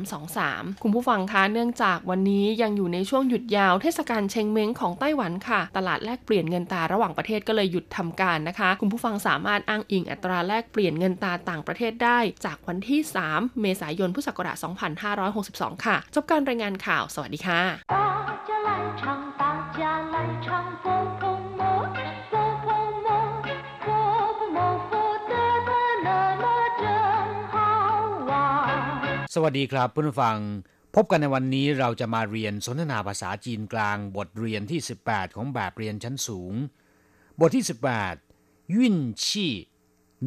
[0.09, 13.01] 1323 คุณผู้ฟังคะ เนื่องจากวันนี้ยังอยู่ในช่วงหยุดยาวเทศกาลเชงเม้งของไต้หวันค่ะ ตลาดแลกเปลี่ยนเงินตาระหว่างประเทศก็เลยหยุดทำการนะคะคุณผู้ฟังสามารถอ้างอิงอัตราแลกเปลี่ยนเงินตาต่างประเทศได้จากวันที่
[13.31, 14.57] 3 เมษายนพุทธศักราช
[15.21, 17.61] 2562 ค่ะ จบการรายงานข่าว สวัสดีค่ะ
[29.37, 30.37] สวัสดีครับเพื่อนฟัง
[30.95, 36.53] พบกันในวันนี้เราจะมาเรียนสนทนาภาษาจีนกลาง บทเรียนที่ 18 ของแบบเรียนชั้นสูง
[37.39, 37.65] บทที่
[37.97, 38.24] 18
[38.74, 39.54] ยุ่นชี่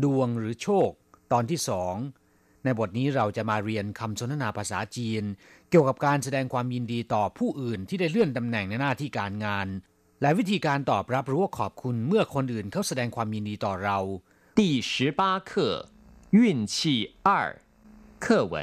[0.03, 0.89] ดวงหรือโชค
[1.31, 1.95] ตอนที่สอง
[2.63, 5.23] ในบทนี้เราจะมาเรียนคำสนทนาภาษาจีน
[5.69, 9.67] เกี่ยวกับการแสดงความยินดีต่อผู้อื่นที่ได้เลื่อนตำแหน่งในหน้าที่การงาน
[10.21, 13.97] และวิธีการตอบรับหรือว่าขอบคุณเมื่อคนอื่นเขาแสดงความยินดีต่อเรา
[14.59, 15.51] 第十八课
[16.37, 16.39] 运
[16.73, 16.75] 气
[17.27, 17.29] 二
[18.23, 18.55] 课文。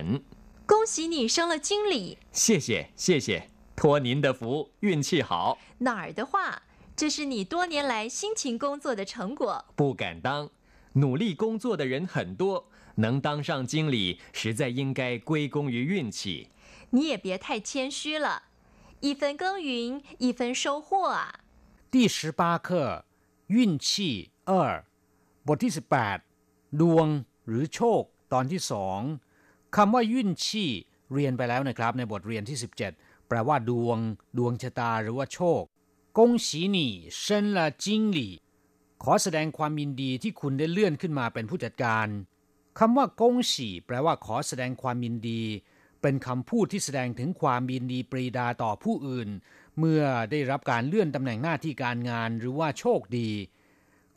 [0.70, 2.68] 恭喜你升了经理，谢谢
[3.04, 3.28] 谢谢，
[3.76, 5.58] 托您的福，运气好。
[5.80, 6.62] 哪儿的话，
[6.96, 9.64] 这是你多年来辛勤工作的成果。
[9.74, 10.50] 不敢当，
[10.94, 12.66] 努力工作的人很多，
[12.96, 16.48] 能当上经理，实在应该归功于运气。
[16.90, 18.42] 你也别太谦虚了，
[19.00, 21.40] 一分耕耘一分收获啊。
[21.90, 23.04] 第十八课
[23.46, 24.84] 运气二
[25.46, 26.20] บทที่ 18
[26.80, 29.00] ดวงหรือโชค ตอนที่สอง
[29.76, 30.70] คำว่ายุ่นชี่
[31.12, 32.58] เรียนไปแล้วนะครับ ในบทเรียนที่
[32.92, 33.98] 17 แปลว่าดวง
[34.38, 35.62] ดวงชะตาหรือว่าโชค
[36.19, 38.33] กงสีหนี่เซินละจิงหลี่
[39.03, 42.07] ขอแสดงความยินดีที่คุณได้เลื่อนขึ้นมาเป็นผู้จัดการ
[42.79, 45.41] คำว่ากงสีแปลว่าขอแสดงความยินดี
[46.01, 49.29] เป็นคำพูดที่แสดงถึงความยินดีปรีดาต่อผู้อื่น
[49.79, 53.29] เมื่อได้รับการเลื่อนตำแหน่งหน้าที่การงานหรือว่าโชคดี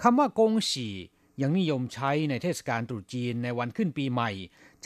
[0.03, 0.89] คำว่ากงสี
[1.41, 4.31] ยังนิยมใช้ในเทศกาลตรุษจีนในวันขึ้นปีใหม่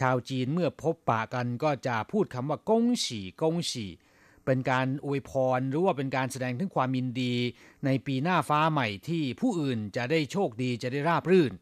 [0.00, 3.86] ชาวจีนเมื่อพบปะกันก็จะพูดคำว่ากงสีกงสี
[4.44, 7.34] เป็นการอวยพรหรือว่าเป็นการแสดงถึงความยินดี
[7.84, 11.52] ในปีหน้าฟ้าใหม่ที่ผู้อื่นจะได้โชคดีจะได้ราบรื่น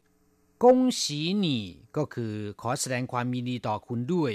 [0.63, 1.57] กงสีหนี
[1.97, 4.33] ก็คือขอแสดงความยินดีต่อคุณด้วย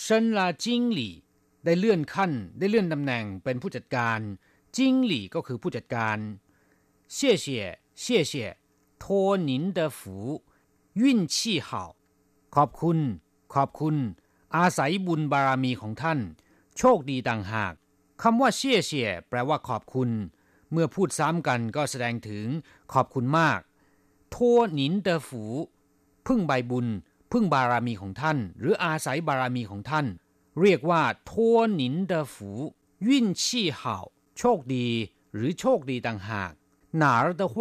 [0.00, 1.14] เซินลาจิงหลี่
[1.64, 4.18] ได้เลื่อนขั้น ได้เลื่อนตำแหน่งเป็นผู้จัดการ
[4.76, 6.18] จิงหลี่ก็คือผู้จัดการ
[7.12, 7.64] เชี่ยเชี่ย
[8.00, 8.50] เชี่ยเชี่ย
[9.04, 9.06] ท
[9.48, 11.80] นินเนชี่เห่
[12.54, 12.98] ขอบคุณ
[13.54, 13.96] ขอบคุณ
[14.56, 16.18] อาศัยบุญบารมีของท่าน
[16.81, 17.73] โชคดีต่างหาก
[18.21, 20.09] คำว่าเชี่ยเชี่ยแปลว่าขอบคุณ
[20.71, 22.45] เมื่อพูดซ้ำกันก็แสดงถึง
[22.93, 23.59] ขอบคุณมาก
[24.35, 25.43] ทั่วหนินเตอฝู
[26.27, 26.87] พึ่งใบบุญ
[27.31, 30.05] พึ่งบารมีของท่าน หรืออาศัยบารมีของท่าน
[30.61, 32.51] เรียกว่าทั่วหนินเตอฝู
[33.07, 33.97] ยุ่นชี่เห่า
[34.37, 34.87] โชคดี
[35.33, 36.51] หรือโชคดีต่างหาก
[37.01, 37.55] 哪儿的话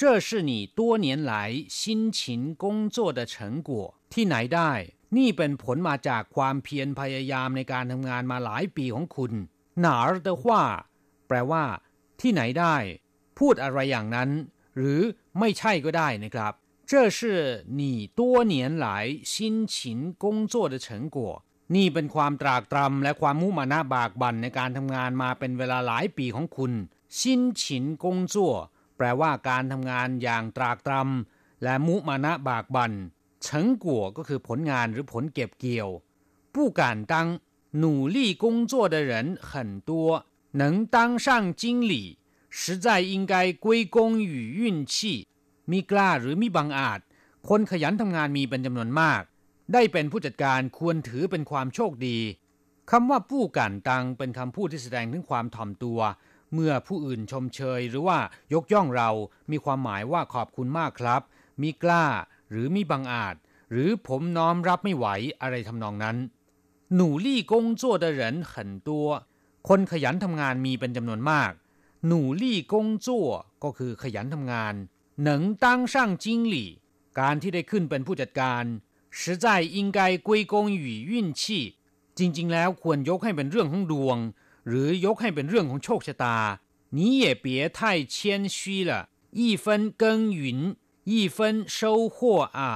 [0.00, 1.32] 这是你多年来
[1.68, 3.70] 辛勤工作的成果
[4.12, 4.72] ที่ไหนได้
[5.16, 9.32] นี่เป็นผลมาจากความเพียรพยายามในการทำงานมาหลายปีของคุณ
[9.80, 10.62] หนาเตว่า
[11.28, 11.64] แปลว่า
[12.20, 12.76] ที่ไหนได้
[13.38, 14.30] พูดอะไรอย่างนั้น
[14.76, 15.00] หรือ
[15.38, 16.52] ไม่ใช่ก็ได้นะครับ
[16.90, 17.20] 这是
[17.80, 17.82] 你
[18.18, 18.20] 多
[18.52, 18.86] 年来
[19.32, 19.74] 辛勤
[20.22, 21.18] 工作的成果
[21.74, 26.72] นี่เป็นความตรากตรำและความมุมานะบากบั่นในการทำงานมาเป็นเวลาหลายปีของคุณ
[27.18, 27.20] 辛
[27.60, 27.62] 勤
[28.02, 28.34] 工作
[28.96, 32.90] แปลว่าการทำงานอย่างตรากตรำและมุมานะบากบัน่
[33.42, 33.48] น成
[33.84, 35.88] 果ก็คือผลงานหรือผลเก็บเกี่ยว
[36.54, 36.80] 不敢
[37.12, 37.14] 当
[37.84, 39.12] 努力工作的人
[39.48, 39.90] 很多
[40.60, 40.62] 能
[40.94, 41.26] 当上
[41.60, 41.94] 经理
[42.58, 43.96] 实在应该归功
[44.32, 45.28] 于运气
[45.70, 47.00] มีกล้าหรือมีบังอาจ
[47.48, 49.22] คนขยันทำงานมีเป็นจำนวนมาก
[49.72, 52.18] ได้เป็นผู้จัดการควรถือเป็นความโชคดี
[52.90, 56.00] คำว่าผู้กันตังเป็นคำพูดที่แสดงถึงความถ่อมตัว
[56.54, 58.18] เมื่อผู้อื่นชมเชยหรือว่า
[58.54, 59.10] ยกย่องเรา
[59.50, 61.22] มีความหมายว่าขอบคุณมากครับ
[61.62, 62.04] มีกล้า
[62.52, 63.36] หรือมีบังอาจ
[63.70, 65.06] หรือผมน้อมรับไม่ไหว
[65.40, 66.16] อะไรทำนองนั้น
[66.94, 68.20] หนูลี่กงจั่ว的人
[68.52, 68.52] 很
[68.88, 68.90] 多
[69.68, 71.52] คนขยันทำงานมีเป็นจำนวนมาก
[72.06, 73.28] หนูลี่กงจั่ว
[73.64, 74.74] ก็คือขยันทำงาน
[75.26, 75.28] 能
[75.62, 76.56] 当上经理
[77.20, 78.64] การที่ได้ขึ้นเป็นผู้จัดการ
[79.18, 79.46] 实在
[79.76, 81.42] 应该归功于运气
[82.18, 84.18] จริงๆ แล้วควรยกให้เป็นเรื่องของดวง
[84.68, 86.38] หรือยกให้เป็นเรื่องของโชคชะตา
[86.96, 87.78] 你也别太
[88.14, 88.92] 谦虚了
[89.40, 90.02] 一分耕
[90.40, 90.76] 耘
[91.11, 92.71] ยี่เฟินโชว์ขั่วอา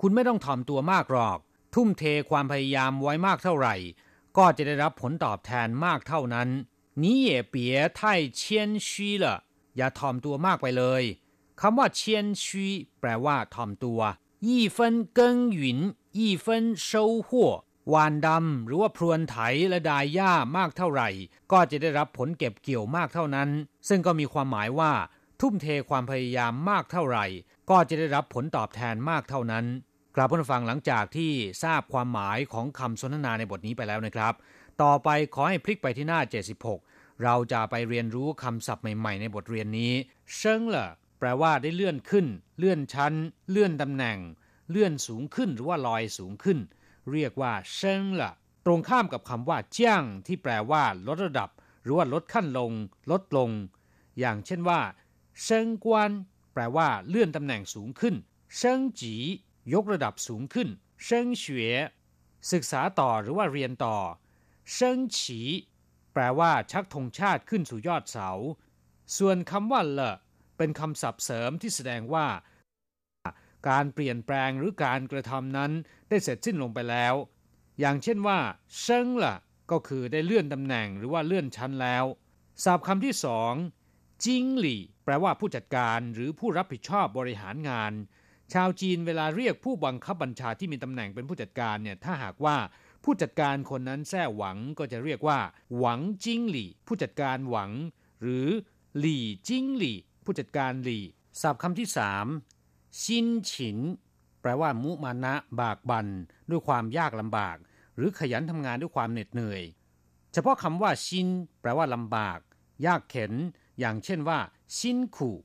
[0.00, 1.38] คุณไม่ต้องถ่อมตัวมากหรอก
[1.74, 3.74] ทุ่มเทความพยายามไว้มากเท่าไหร่
[4.36, 6.48] ก็จะได้รับผลตอบแทนมากเท่านั้น
[7.02, 7.64] นี่เย่เปี
[9.76, 11.02] อย่าถ่อมตัวมากไปเลย
[11.60, 12.66] คำว่าเชียนชี
[13.00, 14.00] แปลว่าถ่อมตัว
[14.46, 15.78] ยี่เฟินเกิงหยิน
[16.18, 17.50] ยี่ฟินเซาขั่ว
[17.92, 19.36] วานดำหรือว่าพรวนไถ
[19.68, 21.08] และดายหญ้ามากเท่าไหร่
[21.52, 23.48] ก็จะได้รับผลเก็บเกี่ยวมากเท่านั้น
[23.88, 24.92] ซึ่งก็มีความหมายว่า
[25.40, 27.26] ทุ่มเทความพยายามมากเท่าไหร่
[27.72, 29.64] ก็จะได้รับผลตอบแทนมากเท่านั้น
[30.16, 31.32] กลับผู้ฟังหลังจากที่
[31.64, 34.34] ทราบความหมายของคำสนทนาในบทนี้ไปแล้วนะครับ
[34.82, 36.20] ต่อไปขอให้พลิกไปที่หน้า
[36.72, 39.92] 76 เราจะไปเรียนรู้คำศัพท์ใหม่ๆ ในบทเรียนนี้
[40.36, 42.26] เชิงเหรอแปลว่าได้เลื่อนขึ้น
[42.58, 43.12] เลื่อนชั้น
[43.50, 44.18] เลื่อนตำแหน่ง
[44.70, 46.58] เลื่อนสูงขึ้นหรือว่าลอยสูงขึ้น
[47.12, 48.32] เรียกว่าเชิงละ
[48.66, 51.50] ตรงข้ามกับคำว่าเจ้างที่แปลว่าลดระดับ
[51.82, 52.72] หรือว่าลดขั้นลง
[53.10, 53.50] ลดลง
[54.18, 54.80] อย่างเช่นว่า
[55.44, 56.10] เชิงกวน
[56.52, 58.14] แปลว่าเลื่อนตำแหน่งสูงขึ้น
[58.56, 59.14] เชิงจี
[59.72, 60.68] ยกระดับสูงขึ้น
[61.04, 61.60] เชิงเฉว
[62.52, 63.96] ศึกษาต่อหรือว่าเรียนต่อ
[64.74, 65.40] เชิงฉี
[66.12, 68.30] แปลว่าชักธงชาติขึ้นสู่ยอดเสา
[69.18, 70.00] ส่วนคำว่าเล
[70.56, 72.26] เป็นคำศัพท์เสริมที่แสดงว่า
[73.68, 75.72] การเปลี่ยนแปลงหรือการกระทำนั้น
[76.08, 77.14] ได้เสร็จสิ้นลงไปแล้ว
[77.80, 78.38] อย่างเช่นว่า
[78.80, 79.36] เชิงละ
[79.70, 82.04] ก็คือได้เลื่อนตำแหน่งหรือว่าเลื่อนชั้นแล้ว
[82.64, 83.52] ศัพท์คำที่สอง
[84.24, 87.92] จิงหลี่ แปลว่าผู้จัดการหรือผู้รับผิดชอบบริหารงาน
[88.52, 92.56] ชาวจีนเวลาเรียกผู้บังคับบัญชาที่มีตำแหน่งเป็นผู้จัดการเนี่ยถ้าหากว่า
[93.04, 95.38] ผู้จัดการคนนั้นแท้หวังก็จะเรียกว่า
[95.78, 97.70] หวังจิงหลี่ ผู้จัดการหวัง
[98.22, 98.48] หรือ
[98.98, 101.04] หลี่จิงหลี่ ผู้จัดการหลี่
[101.40, 102.26] ศัพท์คำที่สาม
[103.02, 103.78] ชินฉิน
[104.40, 106.06] แปลว่า มุมานะ บากบัน
[106.50, 107.56] ด้วยความยากลำบาก
[107.96, 109.62] หรือขยันทำงานด้วยความเหน็ดเหนื่อย
[110.32, 111.28] เฉพาะคำว่าชิน
[111.60, 112.38] แปลว่าลำบาก
[112.86, 113.32] ยากเข็น
[113.78, 114.38] อย่างเช่นว่า
[114.76, 115.36] ชินขู่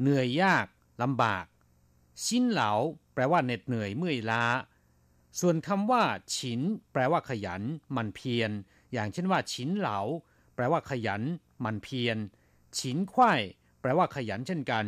[0.00, 0.66] เหนื่อยยาก
[1.02, 1.46] ลำบาก
[2.24, 2.70] ชินเหลา
[3.14, 4.44] แปลว่าเหน็ดเหนื่อยเมื่อยล้า
[5.40, 6.02] ส่วนคำว่า
[6.34, 6.60] ฉิน
[6.92, 7.62] แปลว่าขยัน
[7.96, 8.50] มันเพียร
[8.92, 9.98] อย่างเช่นว่า ฉินเหลา
[10.54, 11.22] แปลว่าขยัน
[11.64, 12.16] มันเพียร
[12.78, 13.40] ฉินควาย
[13.80, 14.86] แปลว่าขยันเช่นกัน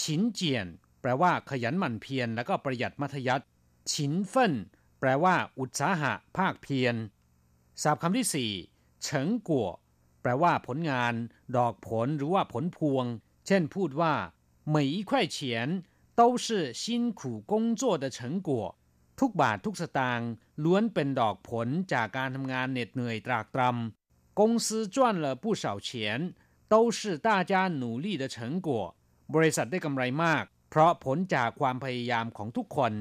[0.00, 0.66] ฉินเจียน
[1.00, 3.46] แปลว่าขยันมันเพียรแล้วก็ประหยัดมัธยัติ
[3.92, 4.54] ฉินเฟิน
[5.00, 6.94] แปลว่า อุตสาหะ ภาคเพียร
[7.82, 8.50] ศัพท์คำที่สี่
[9.02, 9.68] เฉิงกัว
[10.21, 11.13] แปลว่าผลงาน
[11.57, 13.05] ดอกผลหรือว่าผลพวง
[13.47, 14.13] เช่นพูดว่า
[14.73, 15.37] 每一块钱
[16.19, 16.47] 都是
[16.81, 16.83] 辛
[17.19, 18.49] 苦工作的成果
[19.19, 20.29] ทุกบาททุกสตางค์
[20.63, 25.89] ล้วนเป็นดอกผลจากการทำงานเหน็ดเหนื่อยตรากตรำ公司赚了不少钱
[26.73, 28.37] 都是大家努力的成
[28.67, 28.69] 果
[29.33, 32.93] บริษัทได้กำไรมาก เพราะผลจากความพยายามของทุกคน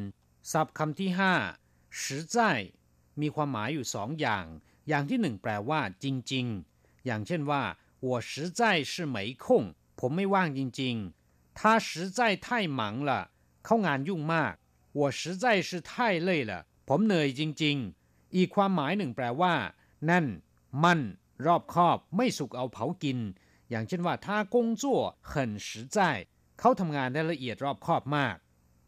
[0.53, 1.35] ศัพท์คำที่ห้า
[2.01, 2.03] 实
[2.35, 2.37] 在
[3.21, 4.45] มีความหมายอยู่สองอย่าง
[4.88, 6.68] อย่างที่หนึ่งแปลว่า จริง ๆ
[7.09, 7.62] อย่างเช่นว่า
[8.09, 9.45] 我实在是没空
[10.01, 12.47] ผมไม่ว่างจริงๆ他实在太
[12.79, 13.11] 忙了
[13.64, 14.55] เข้างานยุ่งมาก
[15.01, 15.90] 我实在是太
[16.29, 16.53] 累了
[16.88, 19.55] ผมเหนื่อยจริงๆ อีกความหมายหนึ่งแปลว่า
[20.11, 20.27] นั่น
[20.85, 21.01] มั่น
[21.47, 23.19] รอบคอบ ไม่สุกเอาเผากิน
[23.71, 24.85] อย่างเช่นว่า他工作
[25.31, 25.33] 很
[25.67, 25.99] 实在
[26.59, 28.37] เขาทำงานได้ละเอียดรอบคอบมาก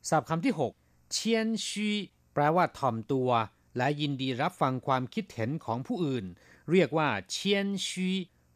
[0.08, 1.90] ศัพท์คำที่6เชียนชี
[2.34, 3.30] แปลว่าถ่อมตัว
[3.76, 6.26] และยินดีรับฟังความคิดเห็นของผู้อื่น
[6.71, 8.09] เรียกว่าเชียนชี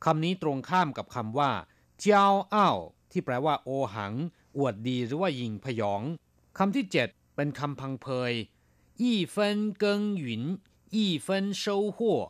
[0.06, 1.52] คำนี้ตรงข้ามกับคำว่า
[2.00, 2.80] เจ้าอ้าว
[3.12, 4.13] ที่แปลว่าโอหัง
[4.58, 6.02] อวดดีหรือว่ายิงพยอง
[6.58, 8.34] คำที่7เป็นคำพังเพย
[9.02, 10.44] ยี่เฟินเกิงหยุน
[10.96, 11.63] ยี่เฟินโช
[11.98, 12.22] หัว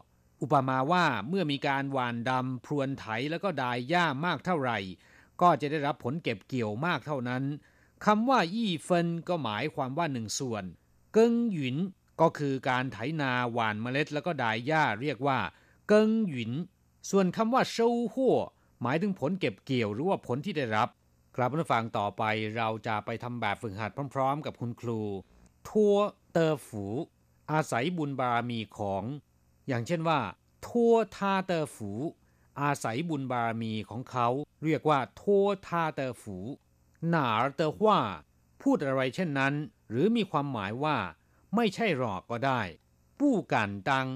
[0.42, 4.80] อุปมาว่าเมื่อมีการหว่านดำพรวนไถแล้วก็ดายหญ้ามากเท่าไหร่
[5.42, 7.44] ก็จะได้รับผลเก็บเกี่ยวมากเท่านั้น
[8.06, 10.64] คำว่ายี่เฟินก็หมายความว่าหนึ่งส่วน
[11.14, 11.76] เกิงหยุน
[12.22, 15.40] ก็คือการไถนาหว่านเมล็ดแล้วก็ดายหญ้าเรียกว่า
[15.88, 16.52] เกิงหยุน
[17.10, 17.78] ส่วนคำว่าโช
[18.14, 18.38] หัว
[18.82, 20.90] หมายถึงผลเก็บเกี่ยวหรือว่าผลที่ได้รับ
[21.36, 22.24] ครับผู้ฟังต่อไป
[22.58, 25.02] เราจะไปทำแบบฝึกหัดพร้อม ๆ กับคุณครู
[25.70, 25.96] ทั่ว
[26.32, 26.86] เตอฝู
[27.52, 29.04] อาศัยบุญบารมีของ
[29.68, 30.20] อย่างเช่นว่า
[30.68, 31.92] ทั่วทาเตอฝู
[32.62, 34.28] อาศัยบุญบารมีของเขา
[34.64, 36.38] เรียกว่าทั่วทาเตอฝู
[37.10, 38.00] หนาเตอว่า
[38.62, 39.54] พูดอะไรเช่นนั้น
[39.90, 40.98] หรือมีความหมายว่า
[41.56, 42.62] ไม่ใช่หรอกก็ได้
[43.20, 44.08] ปู้กันตัง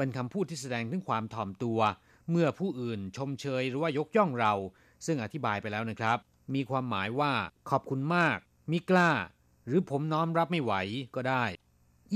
[0.00, 1.80] เป็นคำพูดที่แสดงถึงความถ่อมตัว
[2.30, 4.52] เมื่อผู้อื่นชมเชยหรือว่ายกย่องเรา
[5.06, 6.18] ซึ่งอธิบายไปแล้วนะครับ
[6.54, 7.32] มีความหมายว่า
[7.70, 8.38] ขอบคุณมาก
[8.70, 9.10] มิกล้า
[9.66, 10.72] หรือผมน้อมรับไม่ไหว
[11.14, 11.44] ก็ได้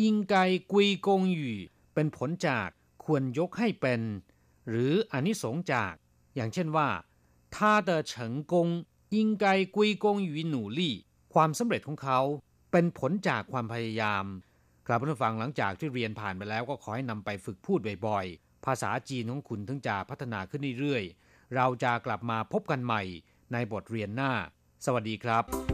[0.00, 0.36] ยิงไก
[0.72, 1.56] กุยกงหยู่
[1.94, 2.68] เป็นผลจาก
[3.04, 4.00] ควรยกให้เป็น
[4.68, 5.94] หรืออนิสงจาก
[6.34, 6.88] อย่างเช่นว่า
[7.54, 8.68] ท่าเดอเฉิงกง
[9.14, 10.94] ยิงไกกุยกงหยู่หนูลี่
[11.34, 12.20] ความสำเร็จของเขา
[12.72, 14.24] เป็นผลจากความพยายาม
[14.86, 23.02] กลับผู้ฟังหลังจากที่เรียนผ่านไปแล้วก็ขอให้นำไปฝึกพูดบ่อยๆ ภาษาจีนของคุณถึงจะพัฒนาขึ้นเรื่อยๆ เราจะกลับมาพบกันใหม่
[23.52, 24.32] ในบทเรียนหน้า
[24.84, 25.73] สวัสดีครับ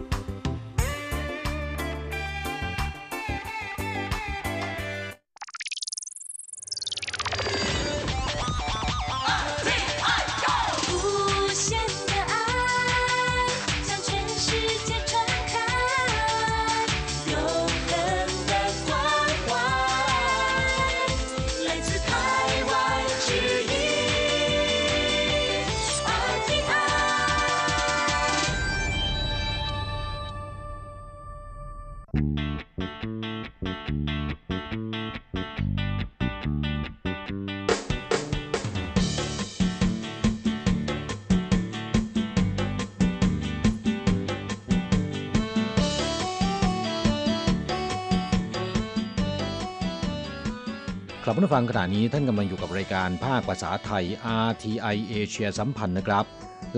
[51.40, 54.06] ครับผู้ฟังขณะนี้ท่านกำลังอยู่กับรายการภาคภาษาไทย
[54.48, 56.26] RTI เอเชียสัมพันธ์นะครับ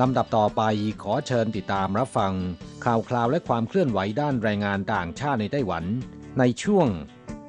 [0.01, 0.61] ลำดับต่อไป
[1.03, 2.33] ขอเชิญติดตามรับฟัง
[2.85, 5.83] ข่าวคราวและความเคลื่อนไหวด้านแรงงานต่างชาติในไต้หวัน
[6.39, 6.87] ในช่วง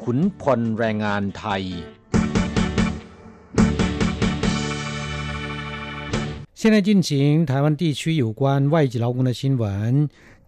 [0.02, 1.62] ขุนพลแรงงานไทย
[6.60, 7.10] 现在进行
[7.50, 9.64] 台湾地区有关外籍劳工的新闻。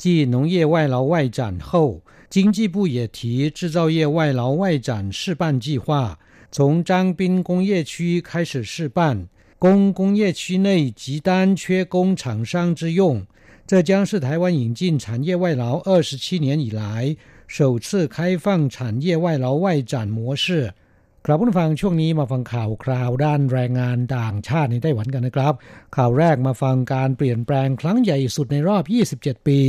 [0.02, 6.18] 继农业外劳外展后，经济部也提制造业外劳外展试办计划。
[6.54, 13.26] 从张滨工业区开始试办，供工业区内极单缺工厂商之用。
[13.66, 20.74] 这将是台湾引进产业外劳二十七年以来首次开放产业外劳外展模式
[21.22, 25.54] ครับผู้ฟังช่วงนี้มาฟังข่าวคราวด้านแรงงานต่างชาติในไต้หวันกันนะครับ
[25.96, 28.84] ข่าวแรกมาฟังการเปลี่ยนแปลงครั้งใหญ่สุดในรอบ
[29.16, 29.60] 27 ปี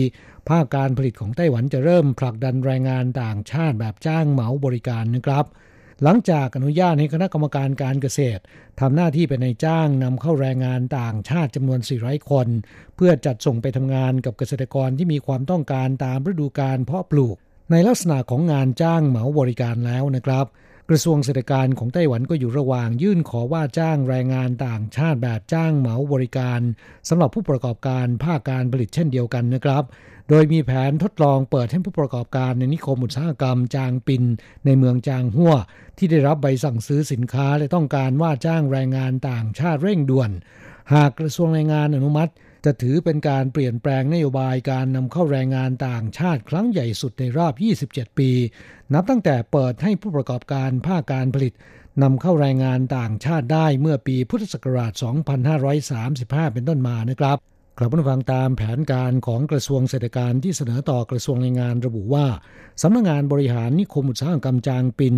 [0.50, 5.46] ภาคการผลิตของไต้หวันจะเริ่มผลักดันแรงงานต่างชาติแบบจ้างเหมาบริการนะครับ
[6.03, 8.43] หลังจากอนุญาตให้คณะกรรมการการเกษตร
[8.81, 12.49] ทำหน้าที่เป็นนายจ้างนำเข้าแรงงานต่างชาติจำนวน 400 คน
[12.97, 17.37] เพื่อจัดส่งไปทำงานกับเกษตรกรที่มีความต้องการตามฤดูกาลเพาะปลูก
[17.71, 20.47] ในลักษณะของงานจ้างเหมาบริการแล้วนะครับ
[20.91, 26.61] กระทรวงเศรษฐการของไต้หวันก็อยู่ระหว่างยื่นขอว่าจ้างแรงงานต่างชาติแบบจ้างเหมาบริการ
[27.09, 29.85] สำหรับผู้ประกอบการภาคการผลิตเช่นเดียวกันนะครับ
[30.29, 34.23] โดยมีแผนทดลองเปิดให้ผู้ประกอบการในนิคมอุตสาหกรรมจางปิน
[34.65, 35.55] ในเมืองจางหัว
[35.99, 40.31] ที่ได้รับใบสั่งซื้อสินค้าและต้องการว่าจ้างแรงงานต่างชาติเร่งด่วน
[40.93, 42.33] หากกระทรวงแรงงานอนุมัติ
[42.65, 47.55] จะถือเป็นการเปลี่ยนแปลงนโยบายการนำเข้าแรงงานต่างชาติครั้งใหญ่สุดในรอบ
[47.87, 48.31] 27 ปี
[48.95, 51.55] นับตั้งแต่เปิดให้ผู้ประกอบการภาคการผลิต
[52.03, 54.93] นำเข้าแรงงานต่างชาติได้เมื่อปีพุทธศักราช
[55.93, 57.39] 2535 เป็นต้นมานะครับ
[57.79, 62.27] กลับมาฟังตามแผนการของกระทรวงเศรษฐการที่เสนอต่อกระทรวงแรงงานระบุว่า
[62.83, 65.17] สำนักงงานบริหารนิคมอุตสาหกรรมจางปิน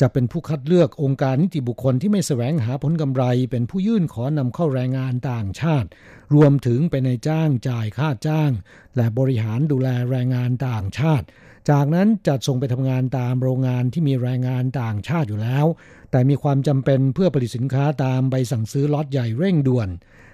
[0.00, 5.88] จะเป็นผู้คัดเลือกองค์การนิติบุคคลที่ไม่แสวงหาผลกำไร เป็นผู้ยื่นขอนำเข้าแรงงานต่างชาติ
[6.34, 8.50] รวมถึงเป็นในจ้างจ่ายค่าจ้าง
[8.96, 11.26] และบริหารดูแลแรงงานต่างชาติ
[11.70, 15.66] จากนั้นจัดส่งไปทำงานตามโรงงานที่มีแรงงานต่างชาติอยู่แล้ว
[16.10, 19.88] แต่มีความจำเป็นเพื่อผลิตสินค้าตามใบสั่งซื้อล็อตใหญ่เร่งด่วน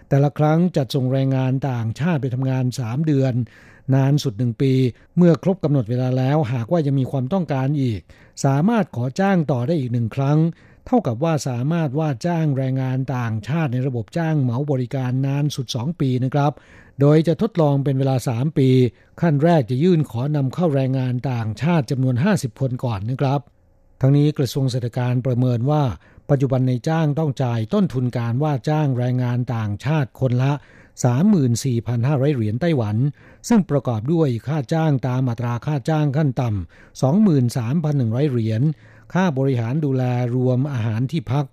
[0.09, 3.35] แต่ละครั้งจัดส่งแรงงานต่างชาติไปทำงาน 3 เดือน
[3.95, 4.73] นานสุดหนึ่งปี
[5.17, 8.01] เมื่อครบกำหนดเวลาแล้วหากว่ายังมีความต้องการอีก
[8.45, 10.39] สามารถขอจ้างต่อได้อีกหนึ่งครั้ง
[10.87, 16.53] เท่ากับว่าสามารถว่าจ้างแรงงานต่างชาติในระบบจ้างเหมาบริการนานสุด 2 ปีนะครับ
[17.01, 18.69] โดยจะทดลองเป็นเวลา 3 ปี
[19.21, 23.41] ขั้นแรกจะยื่นขอนำเข้าแรงงานต่างชาติจำนวน 50 คนก่อนนะครับ
[24.01, 25.83] ทั้งนี้กระทรวงเศรษฐการประเมินว่า
[26.31, 30.53] ปัจจุบันในจ้างต้องจ่ายต้นทุนการว่าจ้างแรงงานต่างชาติคนละ
[31.03, 32.97] 34,500 เหรียญไต้หวัน
[33.49, 37.01] ซึ่งประกอบด้วยค่าจ้างตามอัตราค่าจ้างขั้นต่ำ
[37.45, 38.63] 23,100 เหรียญ
[39.13, 40.03] ค่าบริหารดูแล
[40.35, 41.45] รวมอาหารที่พัก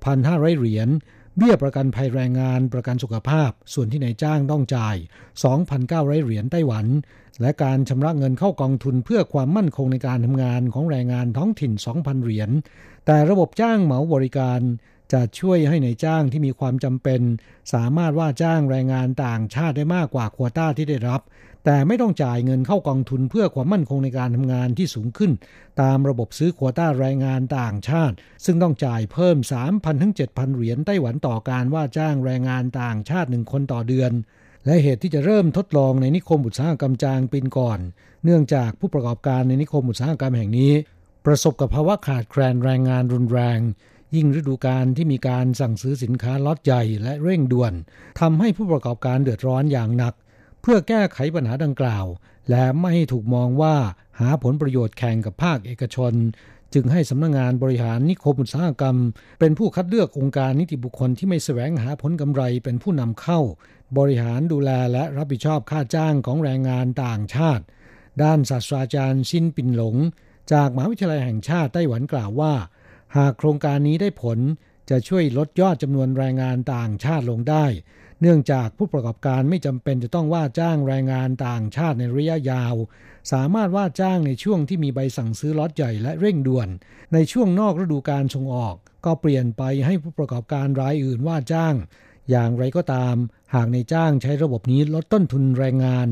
[0.00, 0.88] 6,500 เหรียญ
[1.36, 4.96] เบี้ยประกันภัยแรงงานประกันสุขภาพ ส่วนที่นายจ้างต้องจ่าย
[5.60, 6.86] 2,900 เหรียญไต้หวัน
[7.40, 12.50] และการชำระเงินเข้ากองทุนเพื่อความมั่นคงในการทำงานของแรงงานท้องถิ่น 2,000 เหรียญ
[13.06, 14.60] แต่ระบบจ้างเหมาบริการ
[15.12, 17.20] จะช่วยให้ในจ้างที่มีความจำเป็น
[17.72, 21.20] สามารถว่าจ้างแรงงานต่างชาติได้มากกว่าควต้าที่ได้รับ
[21.64, 25.32] แต่ไม่ต้องจ่ายเงินเข้ากองทุนเพื่อความมั่นคงในการทำงานที่สูงขึ้น
[25.80, 29.36] ตามระบบซื้อควต้าแรงงานต่างชาติ ซึ่งต้องจ่ายเพิ่ม
[29.68, 34.12] 3,000ถึง7,000 เหรียญไต้หวันต่อการว่าจ้างแรงงานต่างชาติหนึ่งคนต่อเดือน
[34.66, 37.78] และเหตุที่จะเริ่มทดลองในนิคมอุตสาหกรรมจางปินก่อน
[38.24, 40.72] เนื่องจากผู้ประกอบการในนิคมอุตสาหกรรมแห่งนี้
[41.26, 43.60] ประสบกับภาวะขาดแคลนแรงงานรุนแรง
[44.16, 47.72] ยิ่งฤดูกาลที่มีการสั่งซื้อสินค้าล็อตใหญ่และเร่งด่วน
[48.20, 50.14] ทำให้ผู้ประกอบการเดือดร้อนอย่างหนัก
[50.62, 52.06] เพื่อแก้ไขปัญหาดังกล่าว
[52.50, 53.76] และไม่ให้ถูกมองว่า
[54.20, 56.12] หาผลประโยชน์แข่งกับภาคเอกชน
[56.74, 58.96] จึงให้สำนักงงานบริหารนิคมอุตสาหกรรม
[59.38, 63.40] เป็นผู้คัดเลือกองค์การนิติบุคคลที่ไม่แสวงหาผลกำไรเป็นผู้นำเข้า
[63.98, 67.64] บริหารดูแลและรับผิดชอบค่าจ้างของแรงงานต่างชาติ
[68.22, 69.96] ด้านศาสตราจารย์ชินปินหลง
[70.52, 72.54] จากมหาวิทยาลัยแห่งชาติไต้หวันกล่าวว่า
[73.16, 74.38] หากโครงการนี้ได้ผล
[74.90, 77.66] จะช่วยลดยอดจำนวนแรงงานต่างชาติลงได้
[78.20, 82.74] เนื่องจากผู้ประกอบการไม่จำเป็นจะต้องว่าจ้างแรงงานต่างชาติในระยะยาว
[83.32, 86.68] สามารถว่าจ้างในช่วงที่มีใบสั่งซื้อล็อตใหญ่และเร่งด่วน
[87.12, 91.74] ในช่วงนอกฤดูการส่งออก ก็เปลี่ยนไปให้ผู้ประกอบการรายอื่นว่าจ้าง
[92.30, 93.14] อย่างไรก็ตาม
[93.54, 96.08] หากในจ้างใช้ระบบนี้ลดต้นทุนแรงงาน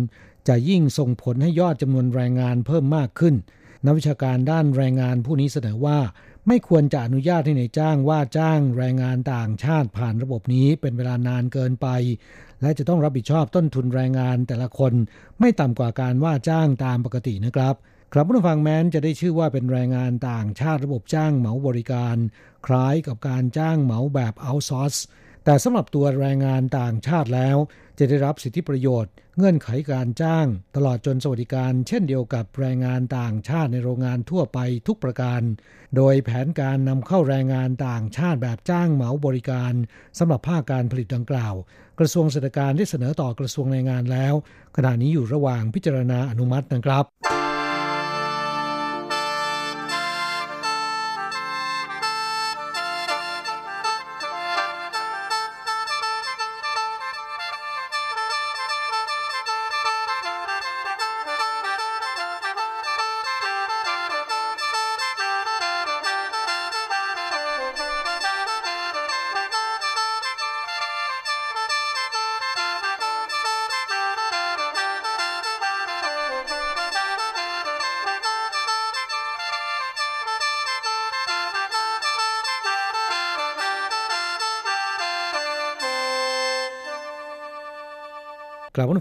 [0.49, 3.35] จะยิ่งส่งผลให้ยอดจำนวนแรงงานเพิ่มมากขึ้น
[3.85, 5.99] นักวิชาการด้านแรงงานผู้นี้เสนอว่า
[6.49, 11.89] ไม่ควรจะอนุญาตให้ในจ้างว่าจ้างแรงงานต่างชาติผ่านระบบนี้เป็นเวลานานเกินไป
[12.63, 14.93] และจะต้องรับผิดชอบต้นทุนแรงงานแต่ละคน
[15.41, 17.75] ไม่ต่ำกว่าการว่าจ้างตามปกตินะครับ
[18.13, 22.17] ครับผู้ฟังแม้นจะได้ชื่อว่าเป็นแรงงานต่างชาติระบบจ้างเหมาบริการ
[22.67, 24.95] คล้ายกับการจ้างเหมาแบบเอาซอร์ส
[25.49, 27.57] แต่สำหรับตัวแรงงานต่างชาติแล้ว
[27.99, 30.47] จะได้รับสิทธิประโยชน์ เงื่อนไขการจ้าง
[30.77, 35.43] ตลอดจนสวัสดิการเช่นเดียวกับแรงงานต่างชาติในโรงงานทั่วไปทุกประการ
[35.97, 39.73] โดยแผนการนำเข้าแรงงานต่างชาติแบบจ้างเหมาบริการ
[40.19, 41.55] สำหรับภาคการผลิตดังกล่าว
[41.99, 44.35] กระทรวงเศรษฐการได้เสนอต่อกระทรวงแรงงานแล้ว
[44.77, 47.07] ขณะนี้อยู่ระหว่างพิจารณาอนุมัตินะครับ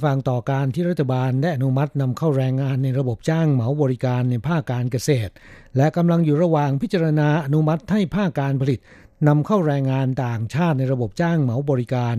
[0.06, 5.32] ฟังต่อการที่รัฐบาลได้อนุมัตินำเข้าแรงงานในระบบจ้างเหมาบริการในภาคการเกษตร
[5.78, 8.80] และกำลังอยู่ระหว่างพิจารณาอนุมัติให้ภาคการผลิต
[9.28, 12.16] นำเข้าแรงงานต่างชาติในระบบจ้างเหมาบริการ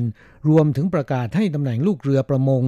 [0.49, 2.63] รวมถึงประกาศให้ตำแหน่งลูกเรือประมง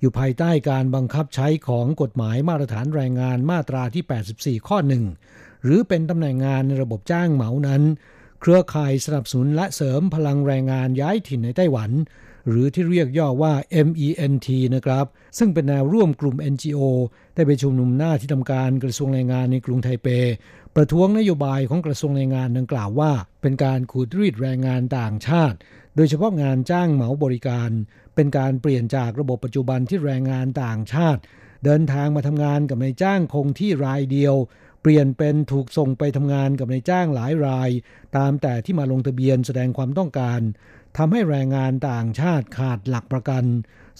[0.00, 5.04] อยู่ภายใต้การบังคับใช้ของกฎหมายมาตรฐานแรงงานมาตราที่ 84 ข้อหนึ่ง
[5.64, 7.82] หรือเป็นตำแหน่งงานในระบบจ้างเหมานั้น
[8.40, 11.90] เครือข่ายสนับสนุนและเสริมพลังแรงงานย้ายถิ่นในไต้หวัน
[12.48, 13.52] หรือที่เรียกย่อว่า
[13.86, 15.06] MENT นะครับ
[15.38, 16.80] ซึ่งเป็นแนวร่วมกลุ่ม NGO
[17.34, 20.08] ได้ไปชุมนุมหน้าที่ทำการกระทรวงแรงงานในกรุงไทเป
[20.76, 25.56] ประท้วงนโยบายของกระทรวงแรงงานดังกล่าวว่า เป็นการขูดรีดแรงงานต่างชาติ
[25.96, 27.70] โดยเฉพาะงานจ้างเหมาบริการ
[28.14, 31.20] เป็นการเปลี่ยนจากระบบปัจจุบันที่แรงงานต่างชาติ
[31.64, 34.34] เดินทางมาทำงานกับนายจ้างคงที่รายเดียว
[34.82, 37.70] เปลี่ยนเป็นถูกส่งไปทำงานกับนายจ้างหลายราย
[38.16, 40.40] ตามแต่ที่มาลงทะเบียนแสดงความต้องการ
[40.96, 43.44] ทำให้แรงงานต่างชาติขาดหลักประกัน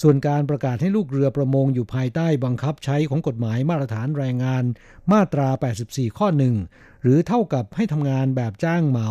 [0.02, 4.64] ส่วนการประกาศให้ลูกเรือประมงอยู่ภายใต้บังคับใช้ของกฎหมายมาตรฐานแรงงาน
[5.12, 5.48] มาตรา
[5.82, 6.54] 84 ข้อหนึ่ง
[7.02, 9.08] หรือเท่ากับให้ทำงานแบบจ้างเหมา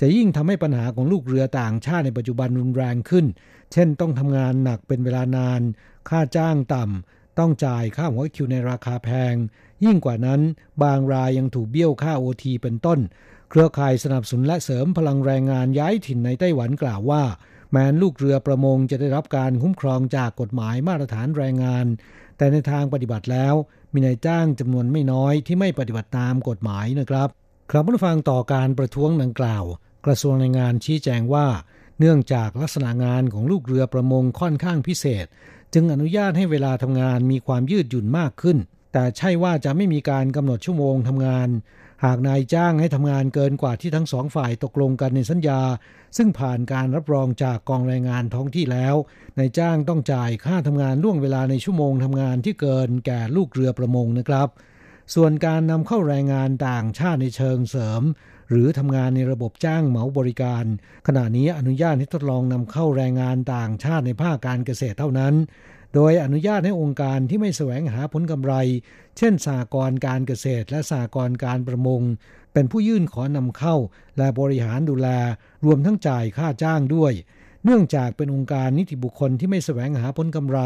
[0.00, 3.26] จะยิ่งทำให้ปัญหาของลูกเรือต่างชาติในปัจจุบันรุนแรงขึ้น
[3.72, 5.60] เช่นต้องทำงานหนักเป็นเวลานาน
[6.08, 9.34] ค่าจ้างต่ำต้องจ่ายค่าหัวคิวในราคาแพง
[9.84, 10.40] ยิ่งกว่านั้น
[10.82, 12.98] บางรายยังถูกเบี้ยวค่าโอทีเป็นต้น
[13.54, 17.22] เครือข่ายสนับสนุนและเสริมพลังแรงงานย้ายถิ่นในไต้หวันกล่าวว่า
[17.70, 21.86] แม้นลูกเรือประมงจะได้รับการคุ้มครองจากกฎหมายมาตรฐานแรงงาน
[22.36, 23.54] แต่ในทางปฏิบัติแล้ว
[23.92, 27.28] มีนายจ้างจำนวนไม่น้อยที่ไม่ปฏิบัติตามกฎหมายนะครับ
[27.70, 29.64] ครับผู้ฟังต่อการประท้วงดังกล่าว
[30.06, 31.46] กระทรวงแรงงานชี้แจงว่า
[31.98, 35.26] เนื่องจากลักษณะงานของลูกเรือประมงค่อนข้างพิเศษ
[35.74, 38.58] จึงอนุญาตให้เวลาทำงานมีความยืดหยุ่นมากขึ้น
[38.92, 41.48] แต่ใช่ว่าจะไม่มีการกำหนดชั่วโมงทำงาน
[42.04, 45.60] หากนายจ้างให้ทำงานเกินกว่าที่ทั้งสองฝ่ายตกลงกันในสัญญา
[46.16, 48.94] ซึ่งผ่านการรับรองจากกองแรงงานท้องที่แล้ว
[49.38, 54.48] นายจ้างต้องจ่ายค่าทำงานล่วงเวลาในชั่วโมงทำงานที่เกินแก่ลูกเรือประมงนะครับ
[55.14, 58.02] ส่วนการนำเข้าแรงงานต่างชาติในเชิงเสริม
[58.50, 60.64] หรือทำงานในระบบจ้างเหมาบริการ
[61.06, 65.34] ขณะนี้อนุญาตให้ทดลองนำเข้าแรงงานต่างชาติในภาคการเกษตรเท่านั้น
[65.94, 68.54] โดยอนุญาตให้องค์การที่ไม่แสวงหาผลกำไร
[69.18, 72.02] เช่นสากรการเกษตรและสากรการประมง
[72.52, 73.76] เป็นผู้ยื่นขอนำเข้า
[74.18, 75.08] และบริหารดูแล
[75.64, 77.12] รวมทั้งจ่ายค่าจ้างด้วย
[77.64, 80.58] เนื่องจากเป็นองค์การนิติบุคคลที่ไม่แสวงหาผลกำไร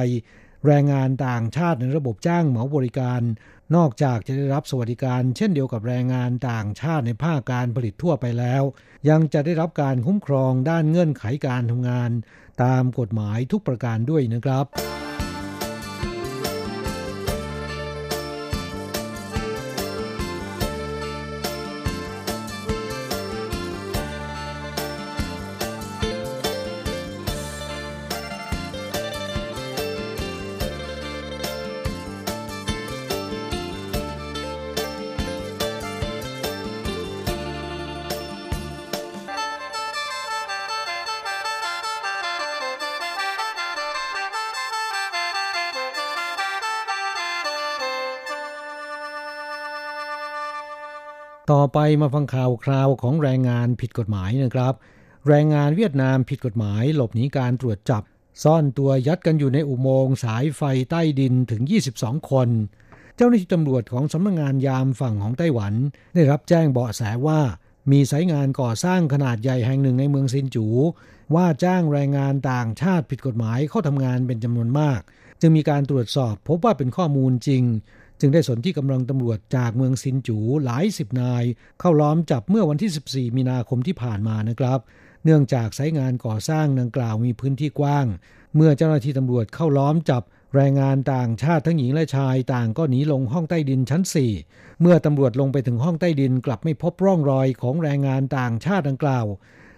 [0.66, 3.20] แรงงานต่างชาติในระบบจ้างเหมาบริการ
[3.76, 8.62] นอกจากจะได้รับสวัสดิการ เช่นเดียวกับแรงงานต่างชาติในภาคการผลิตทั่วไปแล้ว
[9.08, 12.10] ยังจะได้รับการคุ้มครองด้านเงื่อนไขการทำงาน
[12.62, 14.66] ตามกฎหมายทุกประการด้วยนะครับ
[51.56, 54.74] ต่อไปมาฟังข่าวคราวของแรงงานผิดกฎหมายนะครับ
[55.28, 58.02] แรงงานเวียดนามผิดกฎหมายหลบหนีการตรวจจับ
[58.44, 61.62] ซ่อนตัวยัดกันอยู่ในอุโมงค์สายไฟใต้ดินถึง
[61.96, 62.48] 22 คน
[63.16, 65.74] เจ้าหน้าที่ตำรวจของสำนักงงานยามฝั่งของไต้หวัน
[66.14, 67.40] ได้รับแจ้งเบาะแสว่า
[67.90, 70.66] มีสายงานก่อสร้างขนาดใหญ่แห่งหนึ่งในเมืองซินจู
[71.34, 75.00] ว่าจ้างแรงงานต่างชาติผิดกฎหมายเข้าทำงานเป็นจำนวนมาก
[75.40, 77.62] จึงมีการตรวจสอบพบว่าเป็นข้อมูลจริง
[78.20, 81.44] จึงได้สนที่กำลังตำรวจจากเมืองซินจูหลายสิบนาย
[81.80, 84.78] เข้าล้อมจับเมื่อวันที่ 14 มีนาคมที่ผ่านมานะครับ
[85.24, 88.06] เนื่องจากสายงานก่อสร้างดังกล่าวมีพื้นที่กว้าง
[88.56, 90.22] เมื่อเจ้าหน้าที่ตำรวจเข้าล้อมจับ
[90.54, 94.02] แรงงานต่างชาติทั้งหญิงและชายต่างก็หนีลงห้องใต้ดินชั้น
[94.42, 99.26] 4 เมื่อตำรวจลงไปถึงห้องใต้ดินกลับไม่พบร่องรอยของแรงงานต่างชาติดังกล่าว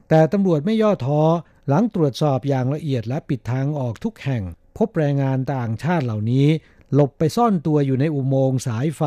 [0.08, 1.22] แต่ตำรวจไม่ย่อท้อ
[1.68, 4.42] หลังตรวจสอบอย่างละเอียดและปิดทางออกทุกแห่ง
[4.78, 6.46] พบแรงงานต่างชาติเหล่านี้
[6.94, 9.02] หลบไปซ่อนตัวอยู่ในอุโมงค์สายไฟ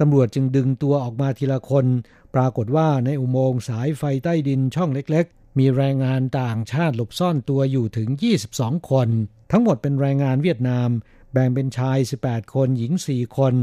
[0.00, 1.86] ตำรวจจึงดึงตัวออกมาทีละคน
[2.34, 8.08] ปรากฏว่าในอุโมงค์สายไฟใต้ดินช่องเล็กๆ มีแรงงานต่างชาติหลบซ่อนตัวอยู่ถึง
[8.50, 9.08] 22 คน
[9.50, 10.88] ทั้งหมดเป็นแรงงานเวียดนาม
[11.32, 13.54] แบ่งเป็นชาย 18 คนหญิง 4 คน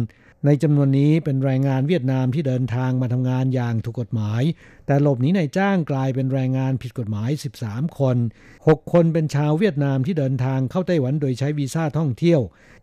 [0.45, 4.43] ในจำนวนนี้เป็นแรงงานเวียดนามที่เดินทางมาทำงานอย่างถูกกฎหมาย
[4.85, 7.29] แต่หลบหนีในจ้างกลายเป็นแรงงานผิดกฎหมาย
[7.63, 8.17] 13 คน
[8.55, 12.41] 6 คนเป็นชาวเวียดนามที่เดินทางเข้าไต้หวันโดยใช้วีซ่าท่องเที่ยว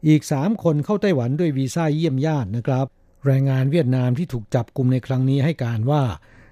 [0.09, 2.87] อีก 3 คนเข้าไต้หวันด้วยวีซ่าเยี่ยมญาตินะครับ
[3.27, 6.03] แรงงานเวียดนามที่ถูกจับกลุ่มในครั้งนี้ให้การว่า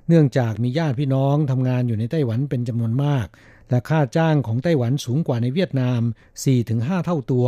[0.09, 3.27] เนื่องจากมีญาติพี่น้องทำงานอยู่ในไต้หวันเป็นจำนวนมาก
[3.71, 6.01] และค่าจ้างของไต้หวันสูงกว่าในเวียดนาม
[6.53, 7.47] 4-5 เท่าตัว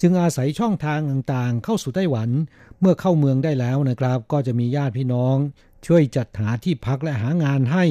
[0.00, 2.30] จึงอาศัยช่องทางต่างๆ เข้าสู่ไต้หวัน
[2.80, 5.36] เมื่อเข้าเมืองได้แล้วนะครับ ก็จะมีญาติพี่น้อง
[5.86, 7.84] ช่วยจัดหาที่พักและหางานให้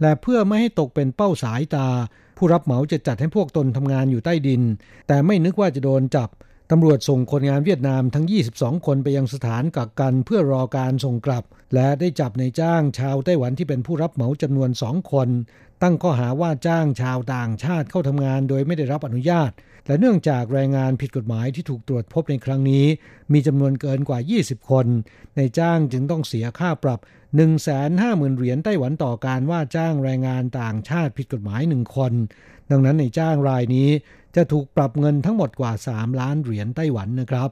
[0.00, 1.88] และเพื่อไม่ให้ตกเป็นเป้าสายตา
[2.36, 4.62] ผู้รับเหมาจะจัดให้พวกตนทำงานอยู่ใต้ดิน
[5.08, 6.28] แต่ไม่นึกว่าจะโดนจับ
[6.70, 8.26] ตำรวจส่งคนงานเวียดนามทั้ง
[8.56, 11.44] 22 คนไปยังสถานกักกันเพื่อรอการส่งกลับ
[11.74, 15.28] และได้จับในจ้างชาวไต้หวันที่เป็นผู้รับเหมาจำนวนสองคน
[15.82, 19.50] ตั้งข้อหาว่าจ้างชาวต่างชาติเข้าทำงานโดยไม่ได้รับอนุญาต
[19.86, 22.84] และเนื่องจากแรงงานผิดกฎหมายที่ถูกตรวจพบในครั้งนี้
[23.32, 24.86] มีจำนวนเกินกว่า 20 คน
[25.36, 27.00] ในจ้างจึงต้องเสียค่าปรับ
[27.68, 32.12] 150,000 เหรียญไต้หวันต่อการว่าจ้างแรงงานต่างชาติผิดกฎหมายหนึ่งคน
[32.70, 33.88] ดังนั้นในจ้างรายนี้
[34.36, 37.50] จะถูกปรับเงินทั้งหมดกว่า 3 ล้านเหรียญไต้หวันนะครับ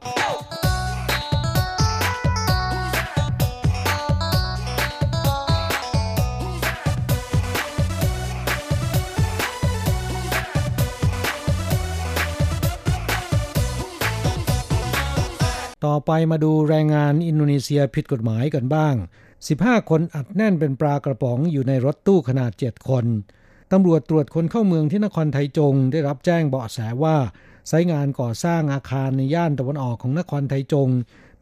[15.85, 18.95] ต่อไปมาดูแรงงานอินโดนีเซียผิดกฎหมายกันบ้าง
[19.43, 23.05] 15 คนอัดแน่นเป็นปลากระป๋องอยู่ในรถตู้ขนาด 7 คน
[23.73, 27.17] ตำรวจตรวจคนเข้าเมืองที่นครไทจงได้รับแจ้งเบาะแสว่า
[27.69, 30.89] ไซงานก่อสร้างอาคารในย่านตะวันออกของนครไทจง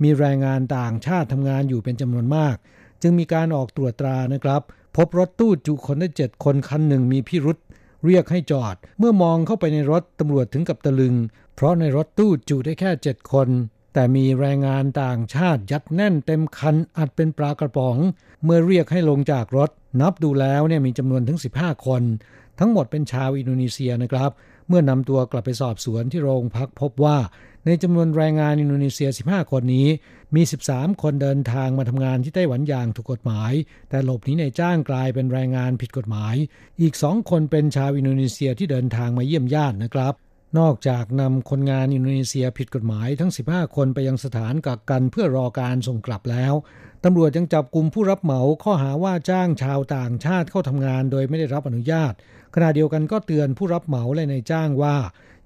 [0.03, 2.57] มีแรงงานต่างชาติทำงานอยู่เป็นจำนวนมาก
[3.03, 4.63] จึงมีการออกตรวจตรานะครับ
[4.97, 7.59] พบรถตู้จุคนได้7คนคันหนึ่งมีพิรุษ
[8.07, 11.15] เรียกให้จอด เมื่อมองเข้าไปในรถตำรวจถึงกับตะลึง
[11.55, 13.51] เพราะในรถตู้จุได้แค่7คน
[13.93, 17.97] แต่มีแรงงานต่างชาติยัดแน่นเต็มคันอัดเป็นปลากระป๋อง
[18.45, 19.71] เมื่อเรียกให้ลงจากรถ
[20.01, 22.03] นับดูแล้วเนี่ยมีจำนวนถึง 15 คน
[22.59, 24.31] ทั้งหมดเป็นชาวอินโดนีเซียนะครับ
[24.69, 27.19] เมื่อนำตัวกลับไปสอบสวนที่โรงพักพบว่า
[27.67, 29.89] ในจำนวนแรงงานอินโดนีเซีย 15 คนนี้
[30.35, 33.53] มี 13 คนเดินทางมาทำงานที่ไต้หวันอย่างถูกกฎหมาย
[33.89, 36.35] แต่หลบหนีนายจ้างกลายเป็นแรงงานผิดกฎหมาย
[36.81, 40.15] อีก2คนเป็นชาวอินโดนีเซียที่เดินทางมาเยี่ยมญาตินะครับ
[40.59, 46.55] นอกจากนำคนงานอินโดนีเซียผิดกฎหมายทั้ง 15 คนไปยังสถานกักกันเพื่อรอการส่งกลับแล้ว
[47.05, 52.13] ตำรวจยังจับกลุ่มผู้รับเหมาข้อหาว่าจ้างชาวต่างชาติเข้าทำงานโดยไม่ได้รับอนุญาต
[52.55, 54.97] ขณะเดียวกันก็เตือนผู้รับเหมาและนายจ้างว่า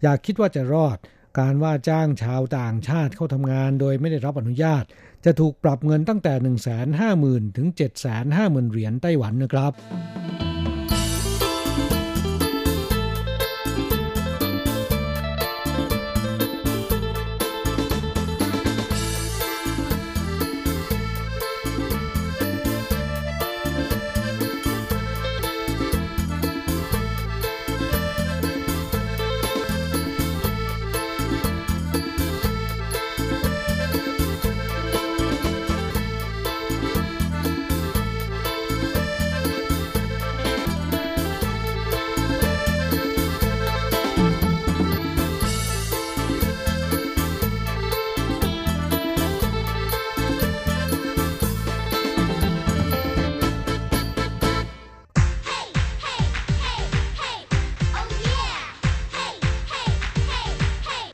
[0.03, 0.99] อย่าคิดว่าจะรอด
[1.39, 4.85] การว่าจ้างชาวต่างชาติเข้าทำงานโดยไม่ได้รับอนุญาต
[5.25, 6.35] จะถูกปรับเงินตั้งแต่
[7.47, 7.69] 150,000 ถึง
[8.21, 9.73] 750,000 เหรียญไต้หวันนะครับ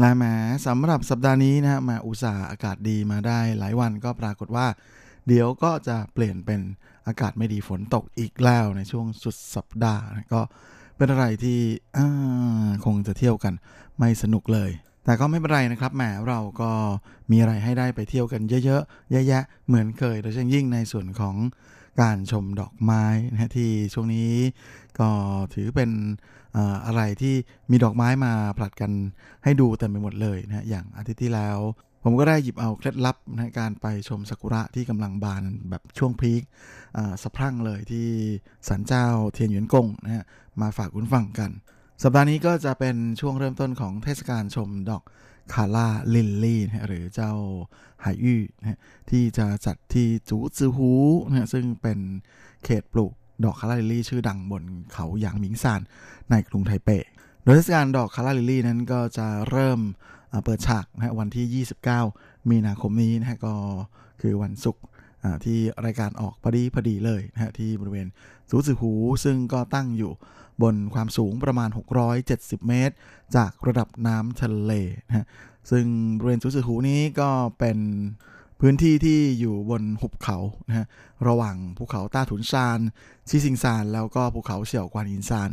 [0.00, 0.24] และแหม
[0.66, 4.66] สำหรับสัปดาห์นี้นะมาอุตส่าห์อากาศดีมาได้หลายวันก็ปรากฏว่า
[5.28, 6.60] เดี๋ยวก็จะเปลี่ยนเป็น
[7.06, 10.40] อากาศไม่ดีฝนตกอีกแล้วในช่วงสุดสัปดาห์ก็
[10.96, 11.58] เป็นอะไรที่
[12.84, 13.54] คงจะเที่ยวกัน
[13.98, 14.70] ไม่สนุกเลย
[15.04, 16.70] แต่ก็ไม่เป็นไรนะครับแหมเราก็
[17.30, 21.36] มีอะไรให้ได้ไปเที่ยวกันเยอะๆแยะๆเหมือนเคยโดยเฉพาะยิ่งในส่วนของ
[22.00, 24.32] การชมดอกไม้นะฮะที่ช่วงนี้
[25.00, 25.10] ก็
[25.54, 25.90] ถือเป็น
[26.86, 27.34] อะไรที่
[27.70, 28.92] มีดอกไม้มาผลัดกัน
[29.44, 31.58] ให้ดูเต็มไปหมดเลยนะฮะอย่างอาทิตย์ที่แล้ว
[32.04, 36.42] ผมก็ได้หยิบเอาเคล็ดลับนะการไปชมซากุระที่กำลังบานแบบช่วงพีค
[37.22, 38.06] สะพรั่งเลยที่
[38.68, 40.24] สันเจ้าเทียนหยวนกงนะฮะ
[40.60, 41.50] มาฝากคุณฟังกัน
[42.02, 45.02] สัปดาห์นี้ก็จะเป็นช่วงเริ่มต้นของเทศกาลชมดอก
[45.52, 47.32] คาร่าลินลี่นะหรือเจ้า
[48.02, 48.78] ไหยี่นะฮะ
[49.10, 50.92] ที่จะจัดที่จูซือฮู
[51.28, 51.98] นะฮะซึ่งเป็น
[52.64, 53.12] เขตปลูก
[53.44, 54.62] ดอกคาราลิลลี่ชื่อดังบน
[54.92, 55.80] เขาหยางหมิงซาน
[56.30, 56.90] ในกรุงไทเป
[57.42, 59.80] โดยเทศกาลดอกคาราลิลลี่นั้นก็จะเริ่ม
[60.44, 61.64] เปิดฉากนะวันที่
[62.08, 63.54] 29 มีนาคมนี้นะฮะก็
[64.20, 64.82] คือวันศุกร์
[65.44, 68.06] ที่รายการออกพอดีพอดีเลยนะฮะที่บริเวณ
[68.50, 68.92] ซูซือฮู
[69.24, 70.12] ซึ่งก็ตั้งอยู่
[70.62, 71.68] บนความสูงประมาณ
[72.18, 72.94] 670 เมตร
[73.36, 74.72] จากระดับน้ำทะเล
[75.08, 75.26] นะฮะ
[75.70, 75.84] ซึ่ง
[76.18, 77.78] บริเวณซูซือหูนี้ก็เป็น
[78.60, 80.38] พื้นที่ที่อยู่บนหุบเขา
[80.68, 80.86] นะฮะ
[81.28, 82.78] ระหว่างภูเขาต้าถุนซาน
[83.28, 85.50] ชิซิงซานแล้วก็ภูเขาเสี่ยวกวานอินซาน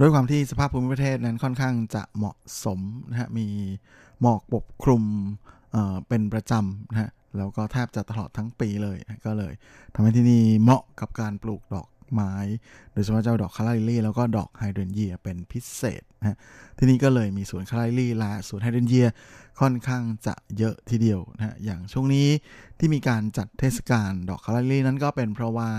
[0.00, 2.80] ด้วยความที่สภาพภูมิประเทศนั้นค่อนข้างจะเหมาะสม
[3.10, 3.46] นะฮะมี
[4.20, 5.04] หมอกปกคลุม
[5.72, 9.52] เอ่อเป็นประจำนะฮะแล้วก็แทบจะตลอดทั้งปีเลยนะก็เลย
[9.94, 12.32] ทำให้ที่นี่เหมาะกับการปลูกดอก ไม้
[12.92, 16.36] โดยเฉพาะเจ้าดอกคาราลิลี่แล้วก็ดอกไฮเดรนเยียเป็นพิเศษนะฮะ
[16.78, 19.06] ที่นี่ก็เลยมีสวนคาราลิลี่และสวนไฮเดรนเยีย
[19.60, 22.28] ค่อนข้างจะเยอะทีเดียวนะฮะอย่างช่วงนี้
[22.78, 25.70] ที่มีการจัดเทศกาลดอกคาราลิลี่นั้นก็เป็นเพราะว่า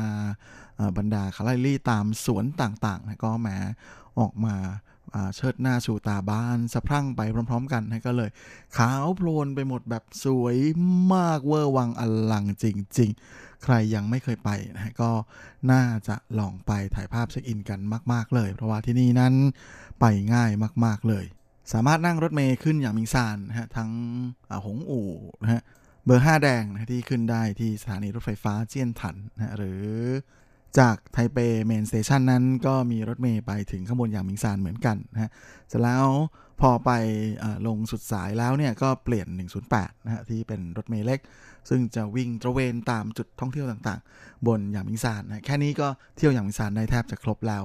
[0.98, 3.48] บรรดาคาราลิลี่ตามสวนต่างๆนะก็แหม
[4.20, 4.56] ออกมา
[5.36, 8.30] เชิดหน้าชูตาบานสะพรั่งไปพร้อม ๆ กันนะก็เลย
[8.78, 10.58] ขาวโพลนไปหมดแบบสวย
[11.14, 12.66] มากเวอร์วังอลังจ
[12.98, 15.12] ริง ๆ ใครยังไม่เคยไปนะฮะก็
[15.72, 17.80] น่าจะลองไปถ่ายภาพเช็คอินกัน
[18.14, 19.34] มาก ๆ เลย เพราะว่าที่นี่นั้น
[20.00, 20.52] ไปง่าย
[20.86, 21.26] มาก ๆ เลย
[21.74, 23.92] สามารถนั่งรถเมล์ขึ้นหยางหมิงซานนะฮะทั้ง
[24.66, 25.10] หงอู่
[25.42, 25.62] นะฮะ
[26.06, 29.84] เบอร์ 5 แดงนะฮะที่ขึ้นได้ที่สถานีรถไฟฟ้าเจียนถันนะฮะหรือ
[30.80, 35.30] จากไทเป Main Station นั้นก็มีรถเมล์ไปถึงข้างบนหยางหมิงซานเหมือนกันนะฮะ
[35.68, 36.06] เสร็จแล้ว
[36.62, 36.92] พอไป
[37.44, 39.28] อลงสุดสายแล้วเนี่ยก็เปลี่ยน
[39.68, 41.20] 108 นะฮะที่เป็นรถเมล์เล็ก
[41.70, 45.88] ซึ่งจะวิ่งตระเวนตามจุดท่องเที่ยวต่างๆ บนหยางหมิงซานนะแค่นี้ก็
[46.18, 47.64] เที่ยวอย่างมิงซานได้แทบจะครบแล้ว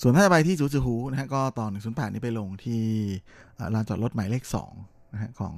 [0.00, 2.82] ส่วนถ้าจะไปที่จูจูฮูนะฮะก็ตอน108 นี้ไปลงที่
[3.74, 4.44] ลานจอดรถหมายเลข
[4.78, 5.54] 2 นะฮะของ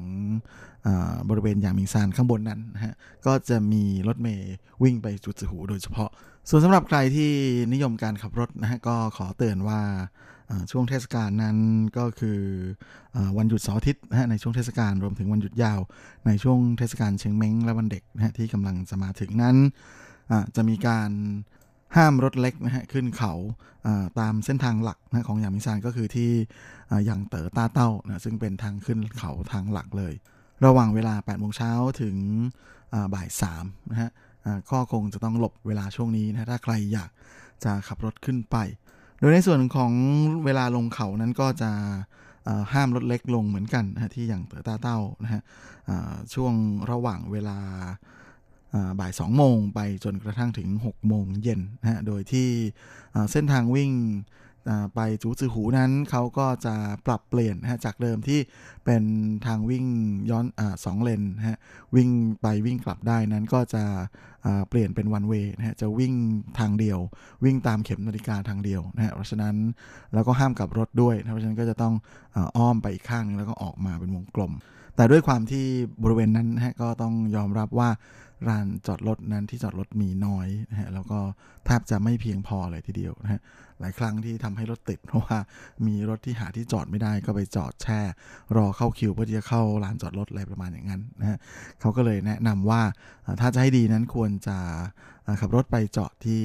[0.86, 0.88] อ
[1.28, 2.94] บริเวณอย่างมิงซานข้างบนนั้นนะฮะ
[3.26, 6.10] ก็จะมีรถเมย์วิ่งไปจูจูฮูโดยเฉพาะ
[6.48, 7.30] ส่วนสำหรับใครที่
[7.72, 9.80] นิยมการขับรถนะฮะก็ขอเตือนว่า
[10.70, 11.56] ช่วงเทศกาลนั้น
[11.98, 12.40] ก็คือ
[13.16, 15.80] อวันหยุดเสาร์อาทิตย์นะฮะในช่วงเทศกาลรวมถึงวันหยุดยาว
[16.26, 21.10] ในช่วงเทศกาลเชียงเม้งและวันเด็กนะฮะที่กำลังจะมาถึงนั้นะจะมีการ
[21.96, 23.32] ห้ามรถเล็กนะฮะขึ้นเขา
[24.20, 26.30] ตามเส้นทางหลักนะของอย่างมิซานก็คือที่
[27.06, 30.14] อย่างเต๋อตาเต้านะซึ่งเป็นทางขึ้นเขาทางหลักเลย
[30.64, 31.72] ระหว่างเวลา8โมงเช้า
[32.02, 32.16] ถึง
[32.92, 33.28] อ่าบ่าย
[33.58, 34.10] 3นะฮะ
[34.44, 37.10] อ่าก็คงจะต้องหลบเวลาช่วงนี้นะถ้าใครอยาก
[37.64, 38.56] จะขับรถขึ้นไป
[39.18, 39.92] โดยในส่วนของ
[40.44, 41.70] เวลาลงเขานั้นก็จะ
[42.72, 45.42] ห้ามรถเล็กลงเหมือนกันนะที่อย่างเต๋อต้าเต้านะฮะ
[46.34, 46.54] ช่วง
[46.90, 47.58] ระหว่างเวลา
[48.74, 52.48] อ่าบ่าย 2 โมงไปจนกระทั่งถึง 6 โมงเย็นนะฮะโดยที่
[53.32, 53.92] เส้นทางวิ่ง
[54.94, 56.74] ไปจูจือหูนั้นเขาก็จะ
[57.06, 58.40] ปรับเปลี่ยนนะฮะจากเดิมที่
[58.84, 59.02] เป็น
[59.46, 59.86] ทางวิ่ง
[60.30, 61.56] ย้อนอสองเลนนะฮะ
[61.94, 62.10] วิ่ง
[62.42, 63.84] ไปวิ่งกลับได้นั้นก็จะ
[64.68, 66.14] เปลี่ยนเป็นวันเวนะฮะจะวิ่ง
[66.58, 66.98] ทางเดียว
[67.44, 69.54] วิ่งตามเข็มนาฬิกาทางเดียวนะฮะเพราะฉะนั้น
[70.14, 71.94] แล้วก็ห้ามกลับรถด้วยนะเพราะฉะนั้นก็จะต้อง
[72.56, 74.52] อ้อมไปอีกข้างนึงแล้วก็ออกมาเป็นวงกลม
[74.96, 75.64] แต่ด้วยความที่
[76.02, 77.88] บริเวณนั้นนะฮะก็ต้องยอมรับว่า
[78.48, 81.18] ลานจอดรถนั้นที่จอดรถมีน้อยนะฮะแล้วก็
[81.64, 83.40] แทบจะไม่เพียงพอเลยทีเดียวนะฮะ
[83.80, 85.38] หลายครั้งที่ทำให้รถติดเพราะว่า
[85.86, 88.00] มีรถที่หาที่จอดไม่ได้ก็ไปจอดแช่
[88.56, 91.38] รอเข้าคิวเพื่อที่จะเข้าลานจอดรถอะไรประมาณอย่างนั้นนะฮะ
[91.80, 92.82] เขาก็เลยแนะนำว่า
[93.40, 94.58] ถ้าจะให้ดีนั้นควรจะ
[95.40, 96.40] ขับรถไปจอดที่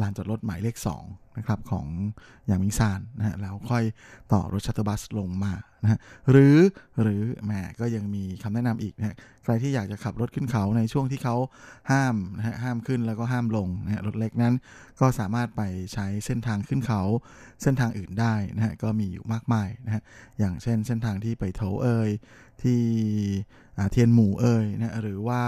[0.00, 0.76] ลานจอดรถหมายเลข
[1.06, 1.86] 2นะครับของ
[2.46, 3.84] อย่างมิงซานนะฮะแล้วค่อย
[4.32, 5.98] ต่อรถชัตเตอร์บัสลงมา นะ
[6.30, 6.56] หรือ
[7.02, 11.36] หรือแหมก็ยังมีคำแนะนำอีกนะฮะใครที่อยากจะขับรถขึ้นเขาในช่วงที่เขา
[11.90, 14.54] ห้ามนะฮะห้ามขึ้นแล้วก็ห้ามลงนะฮะรถเล็กนั้น
[15.00, 15.62] ก็สามารถไป
[15.94, 17.02] ใช้เส้นทางขึ้นเขา
[17.62, 20.02] เส้นทางอื่นได้นะฮะก็มีอยู่มากมายนะฮะ
[20.38, 22.10] อย่างเช่นเส้นทางที่ไปโถเอย
[22.64, 22.82] ที่
[23.90, 25.42] เทียนหมู่เอ่ยนะหรือว่า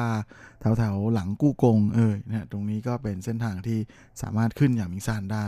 [0.60, 3.78] แถวแถวหลังกู้กงเอ่ยนะตรงนี้ก็เป็นเส้นทางที่
[4.22, 5.46] สามารถขึ้นอย่างมิงซานได้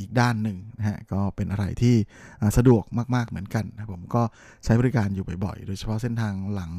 [0.00, 1.96] อีกด้านหนึ่งนะฮะก็เป็นอะไรที่
[2.56, 2.84] สะดวก
[3.14, 4.22] มากๆเหมือนกันนะผมก็
[4.64, 6.72] ใช้บริการอยู่บ่อยๆ โดยเฉพาะเส้นทางหลัง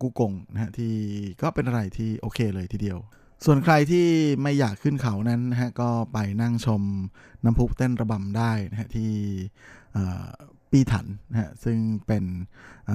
[0.00, 0.94] กู้กงนะฮะที่
[1.42, 2.98] ก็เป็นอะไรที่โอเคเลยทีเดียว
[3.46, 4.06] ส่วนใครที่
[4.42, 6.82] ไม่อยากขึ้นเขานั้นนะฮะก็ไปนั่งชม
[7.44, 9.10] น้ำพุเต้นระบำได้นะฮะที่
[10.72, 12.24] ปีถันนะฮะซึ่งเป็น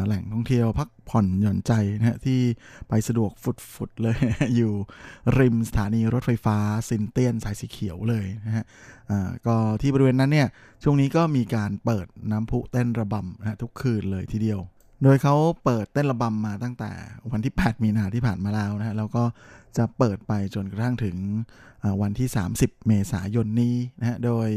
[0.05, 2.39] แหล่งท่องเที่ยวพักผ่อนหย่อนใจนะฮะที่
[2.89, 3.31] ไปสะดวก
[3.75, 4.17] ฟุดๆเลย
[4.55, 4.71] อยู่
[5.39, 6.57] ริมสถานีรถไฟฟ้า
[6.89, 8.65] ซินเตียนสายสีเขียวเลยนะฮะ
[9.47, 10.47] ก็ที่บริเวณนั้นเนี่ย
[10.83, 14.59] ช่วงนี้ก็มีการเปิดน้ำพุเต้นระบำนะทุกคืนเลยทีเดียว
[15.03, 16.91] โดยเขาเปิดเต้นระบำมาตั้งแต่
[17.31, 19.23] วันที่ 8 มีนาที่ผ่านมาแล้วนะฮะแล้วก็
[19.77, 21.15] จะเปิดไปจนกระทั่งถึง
[22.01, 22.27] วันที่
[22.57, 24.49] 30 เมษายนนี้นะฮะโดย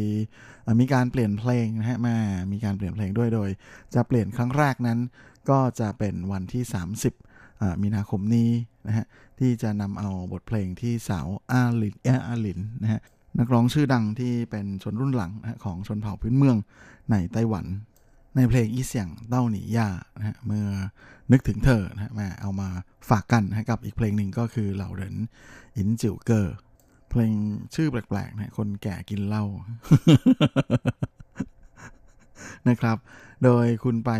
[0.81, 2.17] มีการเปลี่ยนเพลงนะฮะมา
[2.53, 3.51] มีการเปลี่ยนเพลงด้วยโดย
[3.95, 4.99] จะเปลี่ยนครั้งแรกนั้น
[5.51, 6.63] ก็จะเป็นวันที่
[7.23, 8.51] 30 มีนาคมนี้
[8.87, 9.07] นะฮะ
[9.39, 13.01] ที่จะนำเอาบทเพลงที่สาวอาลินอาลินนะฮะ
[13.39, 16.57] นักร้องชื่อดังที่เป็นชนรุ่นหลังนะของชนเผ่าพื้นเมือง
[17.11, 17.67] ในไต้หวัน
[18.37, 20.67] ในเพลงอีเสียงเต้าหนีย่านะฮะเมื่อ
[21.33, 22.69] นึกถึงเธอนะฮะมาเอามา
[23.09, 25.17] ฝากกันนะกับอีกเพลงหนึ่งก็คือเหล่าเหริน
[25.77, 26.55] อินจิวเกอร์
[27.11, 27.35] เพลง
[27.75, 29.45] ชื่อแปลกๆนะคนแก่กินเหล้า
[32.69, 32.99] นะครับ
[33.45, 34.11] โดยคุณไป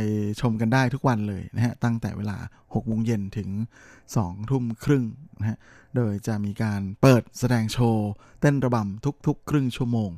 [0.41, 3.49] ชมกันได้ทุกวันเลยนะฮะ ตั้งแต่เวลา6โมงเย็นถึง
[4.01, 5.05] 2 ทุ่มครึ่ง
[5.41, 5.59] นะฮะ
[5.97, 10.11] โดยจะมีการเปิดแสดงโชว์ เต้นระบำทุกๆ ครึ่งชั่วโมง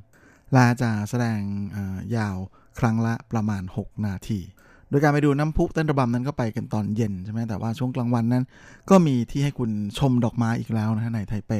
[0.56, 1.40] ลาจะแสดง
[2.16, 2.36] ยาว
[2.78, 4.40] ครั้งละประมาณ 6 นาที
[4.88, 8.44] โดยการไปดูน้ำพุเต้นระบำนั้นก็ไปกันตอนเย็นใช่ไหมแต่ว่าช่วงกลางวันนั้น
[8.90, 11.52] ก็มีที่ให้คุณชมดอกไม้อีกแล้วนะในไทเป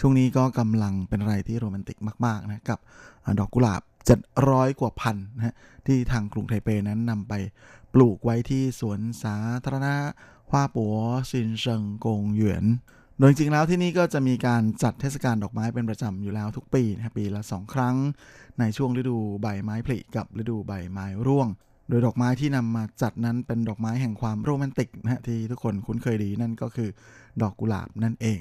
[0.00, 2.78] ช่วงนี้ก็กำลังเป็นอะไรที่โรแมนติกมากๆนะกับ
[3.38, 3.82] ดอกกุหลาบ
[4.30, 5.54] 700 กว่าพันนะฮะ
[5.86, 7.34] ที่ทางกรุงไทเปนั้นนำไป
[7.94, 9.94] ปลูกไว้ที่สวนสาธารณะ
[10.50, 10.96] ฮวาปัว
[11.30, 12.64] ซินเซิงกงหยวน
[13.22, 17.96] โดยจริงแล้วที่นี่ก็จะมีการจัดเทศกาลดอกไม้เป็นประจำอยู่แล้วทุกปีนะปีละ2ครั้ง
[18.60, 21.48] ในช่วงฤดูใบไม้ผลิกับฤดูใบไม้ร่วง
[21.88, 26.88] โดยดอกไม้ที่นำมาจัดนั้นเป็นดอกไม้แห่งความโรแมนติกนะฮะที่ทุกคนคุ้นเคยดีนั่นก็คือ
[27.42, 28.40] ดอกกุหลาบนั่นเอง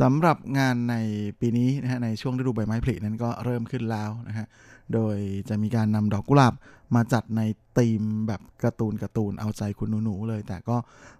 [0.00, 0.94] สำหรับงานใน
[1.40, 4.46] ปีนี้นะฮะในช่วงฤดูใบไม้ผลินั้นก็เริ่มขึ้นแล้วนะฮะ
[4.94, 5.16] โดย
[5.48, 6.54] จะมีการนำดอกกุหลาบ
[6.94, 7.40] มาจัดใน
[7.78, 10.76] ธีมแบบการ์ตูนการ์ตูนเอาใจคุณหนูๆเลย แต่ก็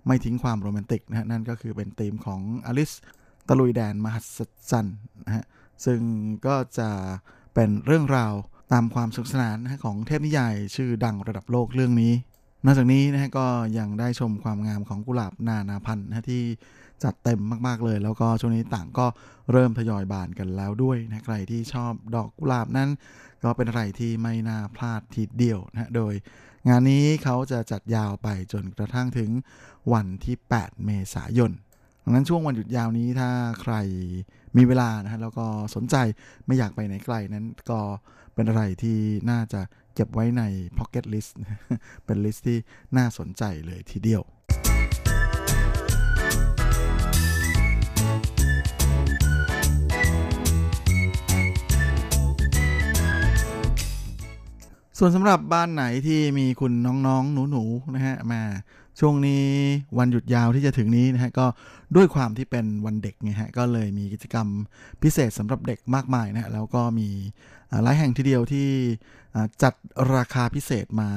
[0.07, 2.91] ไม่ทิ้งความโรแมนติกนะฮะนั่นก็คือเป็นธีมของอลิส
[3.49, 4.39] ตะลุยแดนมหัศ
[4.71, 4.97] จรรย์
[5.27, 5.45] นะฮะ
[5.85, 6.01] ซึ่ง
[6.47, 6.89] ก็จะ
[7.55, 8.33] เป็นเรื่องราว
[8.73, 12.13] ตามความสุขสนานของเทพนิยายชื่อดังระดับโลกเรื่องนี้
[12.65, 13.47] นอกจากนี้นะฮะก็
[13.79, 16.43] ยังได้ชมความงามของกุหลาบนานาพันธุ์นะที่
[17.05, 19.07] จัดเต็มมาก ๆ เลย แล้วก็ช่วงนี้ต่างก็
[19.53, 22.91] เริ่มทยอยบานกันแล้วด้วยนะใครที่ชอบดอกกุหลาบนั้น
[23.43, 26.15] ก็เป็นอะไรที่ไม่น่าพลาดทีเดียวนะโดย
[26.69, 29.31] งานนี้เขาจะจัดยาวไปจนกระทั่งถึง
[29.93, 31.53] วันที่ 8 เมษายน
[32.05, 33.31] ดังนั้นช่วงวันหยุดยาวนี้ถ้า
[33.63, 33.75] ใคร
[34.57, 35.97] มีเวลานะฮะแล้วก็สนใจ
[36.47, 37.81] ไม่อยากไปไหนไกลนั้นก็
[38.35, 38.99] เป็นอะไรที่
[39.31, 39.61] น่าจะ
[39.95, 40.43] เก็บไว้ใน
[40.79, 41.33] Pocket List
[42.05, 42.59] เป็นลิสต์ที่
[42.97, 44.23] น่าสนใจเลยทีเดียว
[55.03, 56.73] ส่วนสำหรับบ้านไหนที่มีคุณ
[57.07, 58.43] น้องๆ หนูๆนะฮะมา
[59.01, 59.45] ช่วงนี้
[59.99, 61.47] วันหยุดยาวที่จะถึงนี้นะฮะก็
[61.97, 64.49] ด้วยความที่เป็นวันเด็กไงฮะก็เลยมีกิจกรรม
[65.03, 67.09] พิเศษสำหรับเด็กมากมายนะฮะแล้วก็มี
[67.83, 68.69] หลายแห่งทีเดียวที่
[69.63, 69.75] จัด
[70.15, 71.11] ราคาพิเศษมา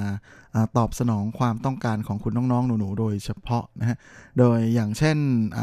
[0.78, 3.98] ตอบสนองความต้องการของคุณน้องๆ หนูๆ โดยเฉพาะนะฮะ
[4.40, 5.18] โดยอย่างเช่น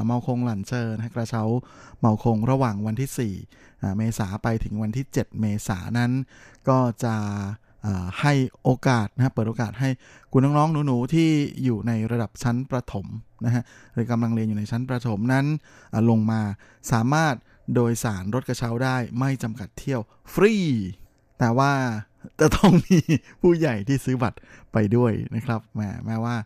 [0.07, 1.43] เมาคงหลันเชอร์นะกระเช้า
[2.01, 6.13] เมาคงระหว่างวันที่ 4 เมษาไปถึงวันที่ 7 เมษานั้น
[6.69, 7.17] ก็จะ
[8.21, 8.33] ให้
[8.65, 9.91] โอกาสนะเปิดโอกาสให้
[10.33, 11.29] คุณน้องๆหนูๆที่
[11.65, 13.07] อยู่ในระดับชั้นประถม
[13.45, 13.63] นะฮะ
[13.95, 15.47] หรือกำลังเรียนอยู่ในชั้นประถมนั้น
[16.11, 16.41] ลงมา
[16.93, 17.35] สามารถ
[17.75, 20.01] โดยสารรถกระเช้าได้ไม่จำกัดเที่ยว
[20.35, 20.55] ฟรี
[21.39, 21.73] แต่ว่า
[22.41, 22.99] จะต้องมี
[23.43, 24.39] ผู้ใหญ่ที่ซื้อบัตร
[24.73, 26.37] ไปด้วยนะครับแม้แม้ว่า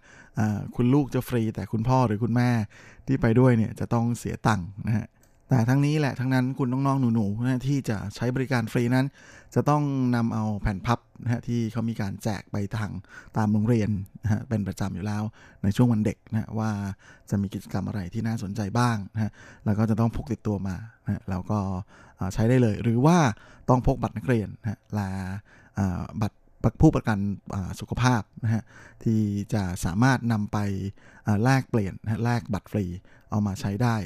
[0.76, 2.50] คุณลูกจะฟรีแต่คุณพ่อหรือคุณแม่
[3.06, 5.06] ที่ไปด้วยเนี่ยจะต้องเสียตังค์นะฮะ
[5.48, 9.06] แต่ทั้งนี้แหละทั้งนั้นคุณน้องๆหนูๆนะที่จะใช้บริการฟรีนั้น
[9.54, 9.82] จะต้อง
[10.16, 12.90] นำเอาแผ่นพับนะฮะที่เขามีการแจกไปทาง
[13.36, 13.90] ตามโรงเรียน
[14.22, 15.22] นะฮะเป็นประจำอยู่แล้ว
[15.62, 16.70] ในช่วงวันเด็กนะว่า
[17.30, 19.30] จะมีกิจกรรมอะไรที่น่าสนใจบ้างนะฮะ
[19.64, 21.58] แล้วก็จะต้องพกติดตัวมานะแล้วก็
[22.34, 23.18] ใช้ได้เลย หรือว่า
[23.68, 25.08] ต้องพกบัตรนักเรียนนะลา
[26.22, 27.18] บัตรผู้ประกัน
[27.80, 28.62] สุขภาพนะฮะ
[29.04, 29.20] ที่
[29.54, 30.58] จะสามารถนำไป
[31.44, 32.84] แลกเปลี่ยนแลกบัตรฟรี
[33.30, 33.96] เอามาใช้ได้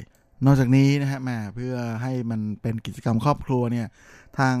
[0.45, 3.87] นอกจากนี้นะฮะมาเพื่อให้มันเป็นกิจกรรมครอบครัวเนี่ย
[4.39, 4.57] ทาง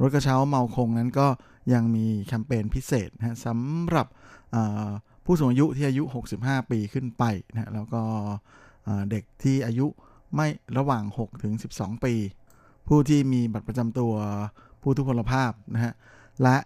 [0.00, 1.26] รถกระเช้าเมาคงนั้นก็
[1.72, 4.06] ยังมีแคมเปญพิเศษนะสำหรับ
[5.24, 6.04] ผู้สูงอายุที่อายุ
[6.36, 8.02] 65 ปีขึ้นไปนะแล้วก็
[9.10, 9.86] เด็กที่อายุ
[10.34, 10.46] ไม่
[10.78, 12.14] ระหว่าง 6 ถึง 12 ปี
[12.88, 14.14] ผู้ที่มีบัตรประจำตัว
[14.82, 15.92] ผู้ทุพพลภาพนะฮะ
[16.42, 16.56] และ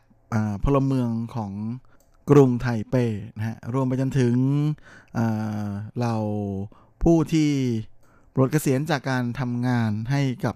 [0.65, 1.53] พลเมืองของ
[2.31, 2.95] กรุงไทเป
[3.37, 4.35] นะฮะรวมไปจนถึง
[6.01, 6.15] เรา
[7.11, 7.51] ผู้ที่
[8.35, 10.55] ปลดเกษียณจากการทำงานให้กับ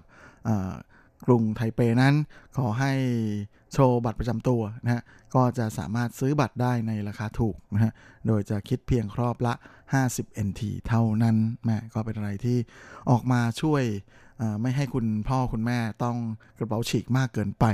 [1.25, 2.15] กรุงไทเปนั้น
[2.57, 2.93] ขอให้
[3.73, 5.01] โชว์บัตรประจำตัวนะฮะ
[5.35, 7.93] ก็จะสามารถซื้อบัตรได้ในราคาถูกนะฮะ
[8.27, 9.53] โดยจะคิดเพียงครอบละ
[9.99, 12.57] 50 NT เท่านั้นแม่ก็เป็นอะไรที่
[13.09, 13.83] ออกมาช่วย
[14.61, 16.17] ไม่ให้คุณพ่อคุณแม่ต้อง
[16.57, 17.65] กระเป๋าฉีกมากเกินไป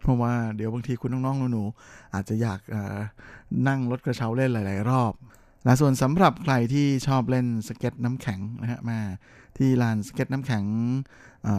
[0.00, 2.60] เพราะว่าเดี๋ยวบางทีคุณน้องๆหนูๆอาจจะอยาก
[3.68, 5.12] นั่งรถกระเช้าเล่นหลาย ๆ รอบ
[5.64, 9.00] และส่วนสำหรับใครที่ชอบเล่นสเก็ตน้ำแข็งนะฮะมา
[9.58, 10.64] ที่ลานสเก็ตน้ำแข็ง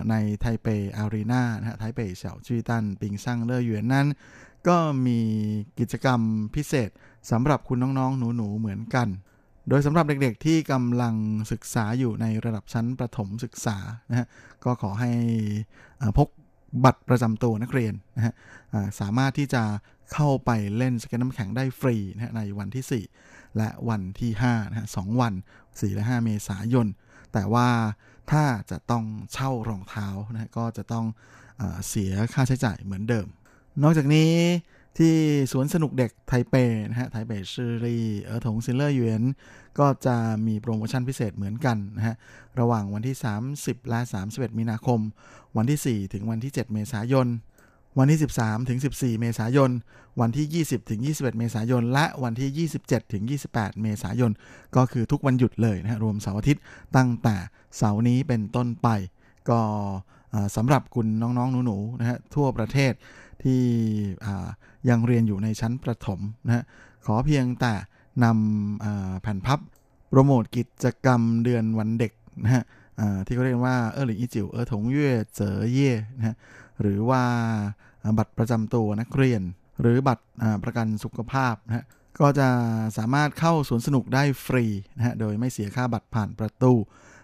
[0.10, 4.08] ในไทเปอารีนานะฮะไทเปเฉาจีตัน ปิงซังเลอหยวนนั้น
[4.68, 5.20] ก็มี
[5.80, 6.20] กิจกรรม
[6.56, 6.90] พิเศษ
[7.32, 9.08] สำหรับคุณน้องๆ หนูๆ เหมือนกัน
[9.70, 11.16] โดยสำหรับเด็กๆที่กำลัง
[11.52, 13.78] ศึกษาอยู่ในระดับชั้นประถมศึกษา
[14.10, 14.28] นะฮะ
[14.64, 15.12] ก็ขอให้
[16.18, 16.30] พก
[16.84, 18.34] บัตรประจำตัวนักเรียนนะฮะ
[19.00, 19.64] สามารถที่จะ
[20.14, 25.34] เข้าไปเล่นสเก็ตน้ำแข็งได้ฟรีนะฮะในวันที่ 4 และวันที่5นะฮะวัน
[25.64, 26.88] 4 และ 5 เมษายน
[27.34, 27.70] แต่ว่า
[28.32, 31.06] ถ้าจะต้องเช่ารองเท้านะฮะก็จะต้อง
[31.58, 33.28] เอเสียค่าใช้จ่ายเหมือนเดิม
[33.84, 34.32] นอกจากนี้
[34.98, 35.16] ที่
[35.52, 36.56] สวนสนุกเด็กไทเป
[36.90, 39.24] นะฮะไทเปชื่อรีเออถงซินเลอร์หยวน
[39.80, 40.16] ก็จะ
[40.48, 42.16] มีโปรโมชั่นพิเศษเหมือนกันนะฮะ
[42.60, 43.18] ระหว่างวันที่
[43.54, 44.00] 30 และ
[44.30, 45.00] 31 มีนาคม
[45.58, 47.28] วันที่ 4 ถึงวันที่ 7 เมษายน
[47.98, 49.72] วันที่ 13 ถึง 14 เมษายน
[50.22, 53.24] วันที่ 20 ถึง 21 เมษายน และวันที่ 27 ถึง
[53.54, 54.32] 28 เมษายน
[54.76, 56.64] ก็คือทุกวันหยุดเลยนะฮะรวมเสาร์อาทิตย์
[56.96, 57.36] ตั้งแต่
[57.78, 58.88] เสาร์นี้เป็นต้นไป
[59.50, 59.60] ก็
[60.56, 62.94] สำหรับคุณน้องๆ หนูๆนะฮะทั่วประเทศ
[63.44, 63.62] ที่
[64.90, 66.64] ยังเรียนอยู่ในชั้นประถมนะฮะ
[67.06, 67.74] ขอเพียงแต่
[68.24, 69.60] นำแผ่นพับ
[70.10, 72.12] โปรโมทกิจกรรมเดือนวันเด็ก
[72.44, 72.64] นะฮะ
[73.26, 76.36] ที่เขาเรียกว่าเออหลิงอีจิ๋วเออถงเย่เจ๋อเย่นะฮะ
[76.84, 77.24] หรือว่า
[78.18, 79.42] บัตรประจำตัวนักเรียน
[79.82, 80.26] หรือบัตร
[80.64, 81.86] ประกันสุขภาพนะฮะ
[82.20, 82.50] ก็จะ
[82.98, 84.66] สามารถเข้าสวนสนุกได้ฟรี
[84.98, 86.74] นะฮะโดยไม่เสียค่าบัตรผ่านประตู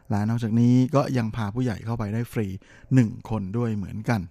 [0.09, 2.47] และนอกจากนี้ก็ยังพาผู้ใหญ่เข้าไปได้ฟรี
[2.89, 4.21] 1 คนด้วยเหมือนกัน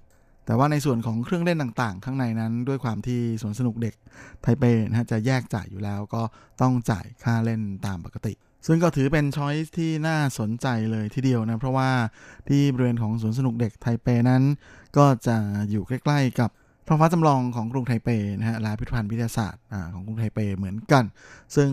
[0.47, 3.95] แต่ว่าในส่วนของเครื่องเล่นต่างๆ ข้างในนั้นด้วยความที่สวนสนุกเด็ก
[4.43, 6.23] ไทเปนะจะแยกจ่ายอยู่แล้วก็
[6.61, 8.35] ต้องจ่ายค่าเล่นตามปกติ
[8.67, 11.91] ซึ่งก็ถือเป็นช้อยส์ที่น่าสนใจเลยทีเดียวนะ เพราะว่า
[12.49, 14.43] ที่บริเวณของสวนสนุกเด็กไทเปนั้น
[14.99, 15.37] ก็จะ
[15.71, 16.51] อยู่ใกล้ ๆ กับ
[16.87, 19.63] ท้องฟ้าจำลองของกรุงไทเปนะฮะลานพิพิธภัณฑ์วิทยาศาสตร์
[19.95, 21.05] ของกรุงไทเปเหมือนกัน
[21.57, 21.71] ซึ่ง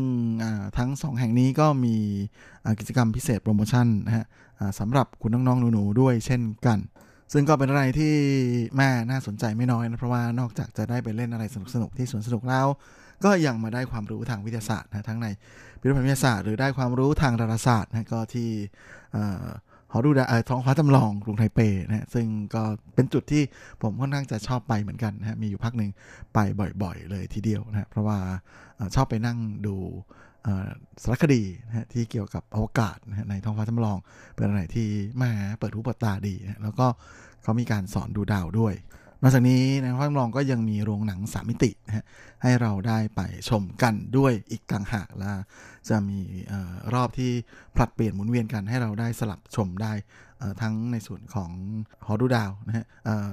[0.77, 1.95] ทั้งสองแห่งนี้ก็มี
[2.79, 4.25] กิจกรรมพิเศษโปรโมชั่นนะฮะ
[4.79, 6.79] สำหรับคุณน้องๆหนูๆด้วยเช่นกัน
[7.33, 8.13] ซึ่งก็เป็นอะไรที่
[8.77, 12.67] แม่น่าสนใจไม่น้อยนะเพราะว่านอกจากจะได้ไปเล่นอะไรสนุกๆที่สวนสนุกแล้ว
[13.23, 15.27] ก็ยังมาได้ความรู้ทางวิทยาศาสตร์นะทั้งใน
[15.79, 18.49] พิพิธภัณฑ์วิทยาศาสตร์หรือได้ความรู้ทางดาราศาสตร์นะก็ที่
[19.91, 22.63] หอดูดาท้องฟ้าจำลองกรุงไทเปนะซึ่งก็
[22.95, 23.43] เป็นจุดที่
[23.81, 25.91] ผมค่อนข้างจะชอบไปเหมือนกันนะมีอยู่พักหนึ่ง
[26.33, 26.39] ไป
[26.83, 28.17] บ่อยๆ เลยทีเดียวนะเพราะว่า
[28.95, 29.75] ชอบไปนั่งดู
[31.01, 33.97] สารคดีนะที่เกี่ยวกับอวกาศนะในท้องฟ้าจำลอง
[34.35, 34.87] เป็นอะไรที่
[35.21, 36.87] มาเปิดหูเปิดตาดีนะแล้วก็
[37.43, 38.75] เขามีการสอนดูดาวด้วย
[39.21, 42.05] นอกจากนี้ในท้องฟ้าจำลองก็ยังมีโรงหนังสามมิตินะ
[42.43, 45.31] ให้เราได้ไปชมกันด้วยอีกต่างหากและ
[45.89, 46.19] จะมี
[46.93, 47.31] รอบที่
[47.75, 49.93] ผลัดเปลี่ยนหมุนเวียนกันให้เราได้สลับชมได้
[50.61, 51.51] ทั้งในส่วนของ
[52.07, 52.85] ฮอดูดาวนะฮะ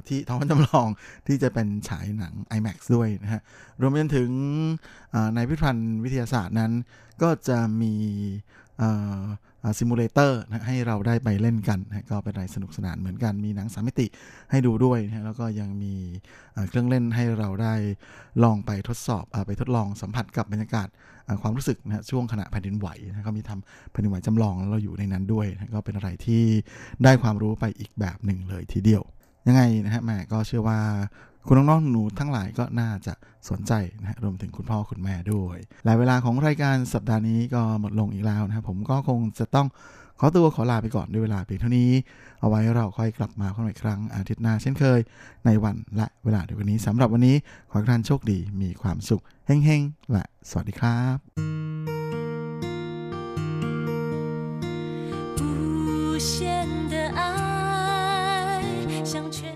[0.09, 0.89] ที่ท้องฟ้าจำลอง
[1.27, 3.41] ที่จะเป็นฉายหนัง IMAX ด้วยนะฮะ
[3.81, 4.31] รวมไปถึง
[5.35, 6.73] ในพิพิธภัณฑ์วิทยาศาสตร์นั้น
[7.23, 7.95] ก็จะมี
[9.79, 14.07] simulator นะให้เราได้ไปเล่นกันนะก็เป็นอะไรสนุกสนานเหมือนกันมีหนังสามมิติ
[14.51, 15.95] ให้ดูด้วยนะแล้วก็ยังมี
[16.69, 17.75] เครื่องเล่นให้เราได้
[18.45, 20.89] ลองไปทดสอบอไปทดลองสัมผัสกับบรรยากาศ
[21.43, 26.43] ความรู้สึกนะช่วงขณะแผ่นดินไหวนะก็มีทำแผ่นดินไหวจำลองแล้วเราอยู่ในนั้นด้วยนะก็เป็นอะไรที่
[27.05, 29.03] ได้ความรู้ไปอีกแบบหนึ่งเลยทีเดียว
[29.47, 30.79] ยังไงนะฮะแม่ก็เชื่อว่า
[31.47, 33.15] คุณน้องๆหนูทั้งหลายก็น่าจะ
[33.51, 39.67] สนใจนะรวมถึงคุณพ่อคุณแม่ด้วยหลายเวลาของรายการสัปดาห์นี้ก็หมดลงอีกแล้วนะครับผมก็คงจะต้อง
[40.19, 41.91] ขอตัวขอลาไปก่อนด้วยเวลาเพียงเท่านี้
[42.41, 45.01] เอาไว้เราค่อยกลับมาพบกันอีกครั้งอาทิตย์หน้าเช่นเคย
[45.47, 47.37] ในวันและเวลาเดียวกันนี้สำหรับวันนี้
[47.71, 51.19] ขอให้ท่านโชคดีมีความสุขเฮ้งๆ และสวัสดีครับ
[56.13, 58.63] 无的爱，
[59.05, 59.52] 像泉。